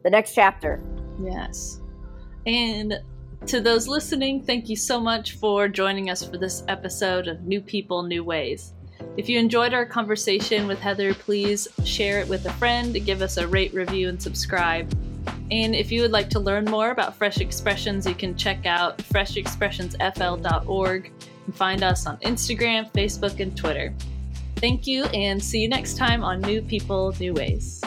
[0.02, 0.82] the next chapter.
[1.22, 1.80] Yes.
[2.46, 3.00] And
[3.46, 7.60] to those listening, thank you so much for joining us for this episode of New
[7.60, 8.72] People, New Ways.
[9.16, 13.36] If you enjoyed our conversation with Heather, please share it with a friend, give us
[13.38, 14.92] a rate, review, and subscribe.
[15.50, 18.98] And if you would like to learn more about Fresh Expressions, you can check out
[18.98, 21.12] freshexpressionsfl.org
[21.46, 23.92] and find us on Instagram, Facebook, and Twitter.
[24.56, 27.82] Thank you, and see you next time on New People, New Ways.